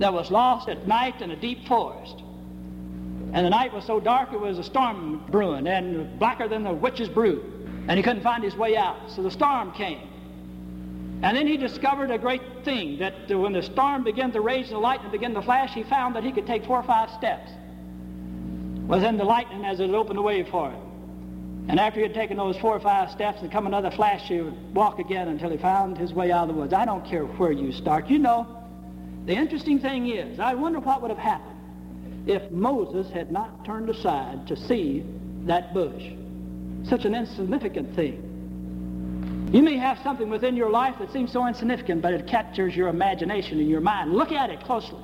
that 0.00 0.12
was 0.12 0.32
lost 0.32 0.68
at 0.68 0.88
night 0.88 1.22
in 1.22 1.30
a 1.30 1.36
deep 1.36 1.68
forest. 1.68 2.24
And 3.32 3.46
the 3.46 3.50
night 3.50 3.72
was 3.72 3.84
so 3.84 4.00
dark 4.00 4.32
it 4.32 4.40
was 4.40 4.58
a 4.58 4.64
storm 4.64 5.24
brewing 5.30 5.66
and 5.68 6.18
blacker 6.18 6.48
than 6.48 6.64
the 6.64 6.72
witch's 6.72 7.08
brew. 7.08 7.44
And 7.86 7.96
he 7.96 8.02
couldn't 8.02 8.22
find 8.22 8.42
his 8.42 8.56
way 8.56 8.76
out. 8.76 9.10
So 9.10 9.22
the 9.22 9.30
storm 9.30 9.72
came. 9.72 10.08
And 11.22 11.36
then 11.36 11.46
he 11.46 11.56
discovered 11.56 12.10
a 12.10 12.18
great 12.18 12.42
thing 12.64 12.98
that 12.98 13.28
when 13.28 13.52
the 13.52 13.62
storm 13.62 14.04
began 14.04 14.32
to 14.32 14.40
rage 14.40 14.66
and 14.66 14.74
the 14.74 14.78
lightning 14.78 15.12
began 15.12 15.34
to 15.34 15.42
flash, 15.42 15.72
he 15.72 15.84
found 15.84 16.16
that 16.16 16.24
he 16.24 16.32
could 16.32 16.46
take 16.46 16.64
four 16.64 16.78
or 16.78 16.82
five 16.82 17.10
steps 17.10 17.50
within 18.88 19.16
the 19.16 19.24
lightning 19.24 19.64
as 19.64 19.78
it 19.78 19.90
opened 19.90 20.18
the 20.18 20.22
way 20.22 20.42
for 20.42 20.70
him. 20.70 21.66
And 21.68 21.78
after 21.78 22.00
he 22.00 22.02
had 22.02 22.14
taken 22.14 22.36
those 22.36 22.56
four 22.56 22.74
or 22.74 22.80
five 22.80 23.10
steps, 23.12 23.42
and 23.42 23.52
come 23.52 23.66
another 23.66 23.90
flash, 23.92 24.22
he 24.22 24.40
would 24.40 24.74
walk 24.74 24.98
again 24.98 25.28
until 25.28 25.50
he 25.50 25.58
found 25.58 25.96
his 25.98 26.12
way 26.12 26.32
out 26.32 26.48
of 26.48 26.54
the 26.54 26.60
woods. 26.60 26.72
I 26.72 26.84
don't 26.84 27.04
care 27.04 27.24
where 27.24 27.52
you 27.52 27.70
start. 27.70 28.08
You 28.08 28.18
know, 28.18 28.46
the 29.26 29.34
interesting 29.34 29.78
thing 29.78 30.08
is, 30.08 30.40
I 30.40 30.54
wonder 30.54 30.80
what 30.80 31.02
would 31.02 31.10
have 31.10 31.18
happened 31.18 31.59
if 32.26 32.50
Moses 32.50 33.10
had 33.10 33.32
not 33.32 33.64
turned 33.64 33.88
aside 33.88 34.46
to 34.46 34.56
see 34.56 35.04
that 35.46 35.72
bush. 35.72 36.02
Such 36.84 37.04
an 37.04 37.14
insignificant 37.14 37.94
thing. 37.94 39.50
You 39.52 39.62
may 39.62 39.76
have 39.76 39.98
something 40.04 40.30
within 40.30 40.56
your 40.56 40.70
life 40.70 40.96
that 41.00 41.12
seems 41.12 41.32
so 41.32 41.46
insignificant, 41.46 42.02
but 42.02 42.14
it 42.14 42.26
captures 42.26 42.76
your 42.76 42.88
imagination 42.88 43.58
and 43.58 43.68
your 43.68 43.80
mind. 43.80 44.12
Look 44.12 44.32
at 44.32 44.50
it 44.50 44.60
closely. 44.60 45.02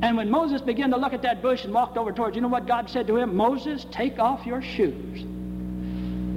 And 0.00 0.16
when 0.16 0.30
Moses 0.30 0.62
began 0.62 0.90
to 0.90 0.96
look 0.96 1.12
at 1.12 1.22
that 1.22 1.42
bush 1.42 1.64
and 1.64 1.74
walked 1.74 1.96
over 1.96 2.12
towards, 2.12 2.36
you 2.36 2.42
know 2.42 2.48
what 2.48 2.66
God 2.66 2.88
said 2.88 3.06
to 3.08 3.16
him? 3.16 3.36
Moses, 3.36 3.84
take 3.90 4.18
off 4.18 4.46
your 4.46 4.62
shoes. 4.62 5.24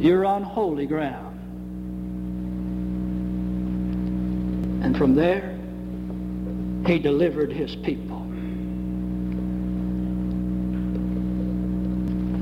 You're 0.04 0.26
on 0.26 0.42
holy 0.44 0.88
ground. 0.88 1.38
And 4.84 4.98
from 4.98 5.16
there, 5.16 5.58
he 6.88 6.98
delivered 6.98 7.52
his 7.54 7.76
people. 7.78 8.21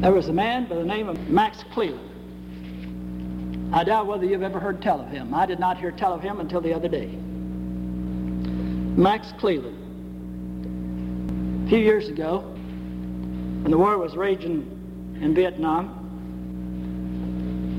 There 0.01 0.13
was 0.13 0.29
a 0.29 0.33
man 0.33 0.65
by 0.65 0.75
the 0.75 0.85
name 0.85 1.09
of 1.09 1.29
Max 1.29 1.65
Cleland. 1.73 1.99
I 3.73 3.83
doubt 3.83 4.07
whether 4.07 4.23
you've 4.25 4.43
ever 4.43 4.57
heard 4.57 4.81
tell 4.81 5.01
of 5.01 5.09
him. 5.09 5.33
I 5.33 5.45
did 5.45 5.59
not 5.59 5.77
hear 5.77 5.91
tell 5.91 6.13
of 6.13 6.21
him 6.21 6.39
until 6.39 6.61
the 6.61 6.73
other 6.73 6.87
day. 6.87 7.07
Max 8.95 9.33
Cleland. 9.39 9.75
A 11.65 11.69
few 11.69 11.79
years 11.79 12.07
ago, 12.07 12.39
when 12.39 13.71
the 13.71 13.77
war 13.77 13.97
was 13.97 14.15
raging 14.15 14.61
in 15.21 15.35
Vietnam, 15.35 15.97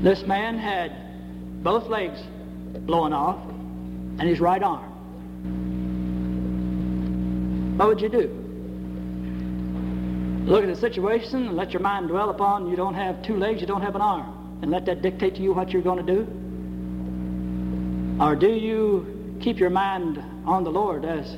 this 0.03 0.21
man 0.27 0.59
had 0.59 1.63
both 1.63 1.87
legs 1.87 2.21
blown 2.85 3.13
off 3.13 3.39
and 4.19 4.21
his 4.21 4.39
right 4.39 4.61
arm. 4.61 4.91
What 7.77 7.87
would 7.87 7.99
you 7.99 8.09
do? 8.09 8.40
Look 10.51 10.63
at 10.65 10.67
the 10.67 10.75
situation 10.75 11.47
and 11.47 11.55
let 11.55 11.71
your 11.71 11.81
mind 11.81 12.09
dwell 12.09 12.29
upon 12.29 12.69
you 12.69 12.75
don't 12.75 12.93
have 12.93 13.23
two 13.23 13.37
legs, 13.37 13.61
you 13.61 13.67
don't 13.67 13.81
have 13.81 13.95
an 13.95 14.01
arm 14.01 14.59
and 14.61 14.69
let 14.69 14.85
that 14.87 15.01
dictate 15.01 15.35
to 15.35 15.41
you 15.41 15.53
what 15.53 15.71
you're 15.71 15.81
going 15.81 16.05
to 16.05 16.13
do? 16.13 16.27
Or 18.21 18.35
do 18.35 18.49
you 18.49 19.37
keep 19.39 19.59
your 19.59 19.69
mind 19.69 20.21
on 20.45 20.65
the 20.65 20.69
Lord 20.69 21.05
as 21.05 21.37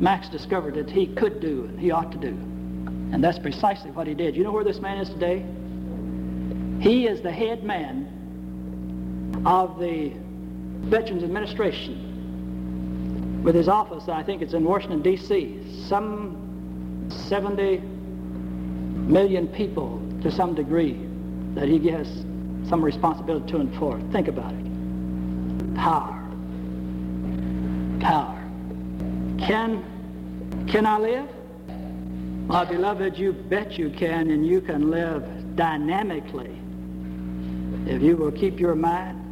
Max 0.00 0.30
discovered 0.30 0.76
that 0.76 0.88
he 0.88 1.08
could 1.08 1.40
do 1.40 1.64
and 1.64 1.78
he 1.78 1.90
ought 1.90 2.10
to 2.10 2.16
do? 2.16 2.28
And 2.28 3.22
that's 3.22 3.38
precisely 3.38 3.90
what 3.90 4.06
he 4.06 4.14
did. 4.14 4.34
You 4.34 4.44
know 4.44 4.52
where 4.52 4.64
this 4.64 4.80
man 4.80 4.96
is 4.96 5.10
today? 5.10 5.44
He 6.80 7.06
is 7.06 7.20
the 7.20 7.30
head 7.30 7.64
man 7.64 9.42
of 9.44 9.78
the 9.78 10.14
Veterans 10.88 11.22
Administration 11.22 12.14
with 13.44 13.54
his 13.54 13.68
office, 13.68 14.08
I 14.08 14.22
think 14.22 14.40
it's 14.40 14.54
in 14.54 14.64
Washington, 14.64 15.02
D.C. 15.02 15.60
Some 15.86 17.10
70 17.10 17.95
million 19.06 19.48
people 19.48 20.02
to 20.22 20.30
some 20.30 20.54
degree 20.54 21.00
that 21.54 21.68
he 21.68 21.88
has 21.88 22.06
some 22.68 22.84
responsibility 22.84 23.50
to 23.52 23.58
and 23.58 23.78
for. 23.78 24.00
Think 24.12 24.28
about 24.28 24.52
it. 24.52 25.74
Power. 25.76 26.22
Power. 28.00 28.42
Can, 29.38 30.66
can 30.68 30.86
I 30.86 30.98
live? 30.98 31.28
My 32.46 32.64
beloved, 32.64 33.16
you 33.18 33.32
bet 33.32 33.78
you 33.78 33.90
can, 33.90 34.30
and 34.30 34.46
you 34.46 34.60
can 34.60 34.90
live 34.90 35.56
dynamically 35.56 36.56
if 37.86 38.02
you 38.02 38.16
will 38.16 38.32
keep 38.32 38.58
your 38.60 38.74
mind 38.74 39.22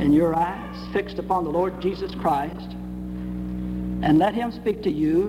and 0.00 0.14
your 0.14 0.34
eyes 0.34 0.76
fixed 0.92 1.18
upon 1.18 1.44
the 1.44 1.50
Lord 1.50 1.80
Jesus 1.80 2.14
Christ 2.14 2.70
and 4.02 4.18
let 4.18 4.34
him 4.34 4.50
speak 4.50 4.82
to 4.84 4.90
you, 4.90 5.26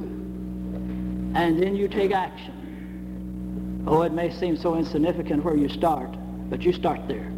and 1.35 1.61
then 1.61 1.75
you 1.75 1.87
take 1.89 2.11
action. 2.11 2.50
Oh, 3.87 4.03
it 4.03 4.13
may 4.13 4.31
seem 4.31 4.57
so 4.57 4.75
insignificant 4.75 5.43
where 5.43 5.55
you 5.55 5.67
start, 5.67 6.15
but 6.49 6.61
you 6.61 6.71
start 6.71 7.07
there. 7.07 7.31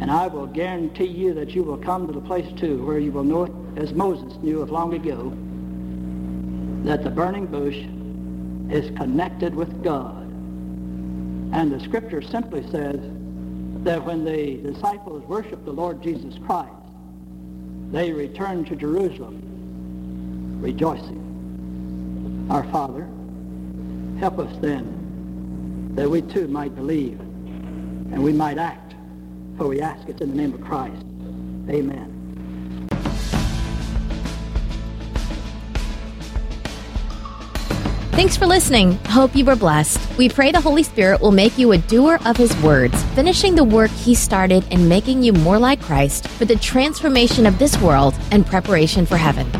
And 0.00 0.10
I 0.10 0.28
will 0.28 0.46
guarantee 0.46 1.06
you 1.06 1.34
that 1.34 1.50
you 1.50 1.64
will 1.64 1.78
come 1.78 2.06
to 2.06 2.12
the 2.12 2.20
place, 2.20 2.48
too, 2.58 2.84
where 2.86 3.00
you 3.00 3.10
will 3.10 3.24
know 3.24 3.44
it 3.44 3.52
as 3.76 3.92
Moses 3.92 4.40
knew 4.42 4.60
of 4.62 4.70
long 4.70 4.94
ago, 4.94 5.32
that 6.84 7.02
the 7.02 7.10
burning 7.10 7.46
bush 7.46 7.76
is 8.72 8.96
connected 8.96 9.54
with 9.54 9.82
God. 9.82 10.22
And 11.52 11.72
the 11.72 11.80
scripture 11.80 12.22
simply 12.22 12.62
says 12.70 13.00
that 13.82 14.04
when 14.04 14.24
the 14.24 14.58
disciples 14.58 15.24
worshiped 15.24 15.64
the 15.64 15.72
Lord 15.72 16.00
Jesus 16.02 16.38
Christ, 16.46 16.70
they 17.90 18.12
returned 18.12 18.68
to 18.68 18.76
Jerusalem 18.76 19.42
rejoicing. 20.60 22.46
Our 22.50 22.64
Father, 22.70 23.08
help 24.20 24.38
us 24.38 24.56
then 24.60 24.97
that 25.98 26.08
we 26.08 26.22
too 26.22 26.46
might 26.46 26.76
believe 26.76 27.18
and 27.18 28.22
we 28.22 28.32
might 28.32 28.56
act, 28.56 28.94
for 29.56 29.66
we 29.66 29.80
ask 29.80 30.08
it 30.08 30.20
in 30.20 30.30
the 30.30 30.36
name 30.36 30.54
of 30.54 30.60
Christ. 30.60 31.04
Amen. 31.68 32.14
Thanks 38.12 38.36
for 38.36 38.46
listening. 38.46 38.92
Hope 39.06 39.34
you 39.34 39.44
were 39.44 39.56
blessed. 39.56 40.00
We 40.16 40.28
pray 40.28 40.52
the 40.52 40.60
Holy 40.60 40.84
Spirit 40.84 41.20
will 41.20 41.32
make 41.32 41.58
you 41.58 41.72
a 41.72 41.78
doer 41.78 42.20
of 42.24 42.36
His 42.36 42.56
words, 42.62 43.02
finishing 43.14 43.56
the 43.56 43.64
work 43.64 43.90
He 43.90 44.14
started 44.14 44.64
and 44.70 44.88
making 44.88 45.24
you 45.24 45.32
more 45.32 45.58
like 45.58 45.82
Christ 45.82 46.28
for 46.28 46.44
the 46.44 46.56
transformation 46.56 47.44
of 47.44 47.58
this 47.58 47.76
world 47.80 48.14
and 48.30 48.46
preparation 48.46 49.04
for 49.04 49.16
heaven. 49.16 49.50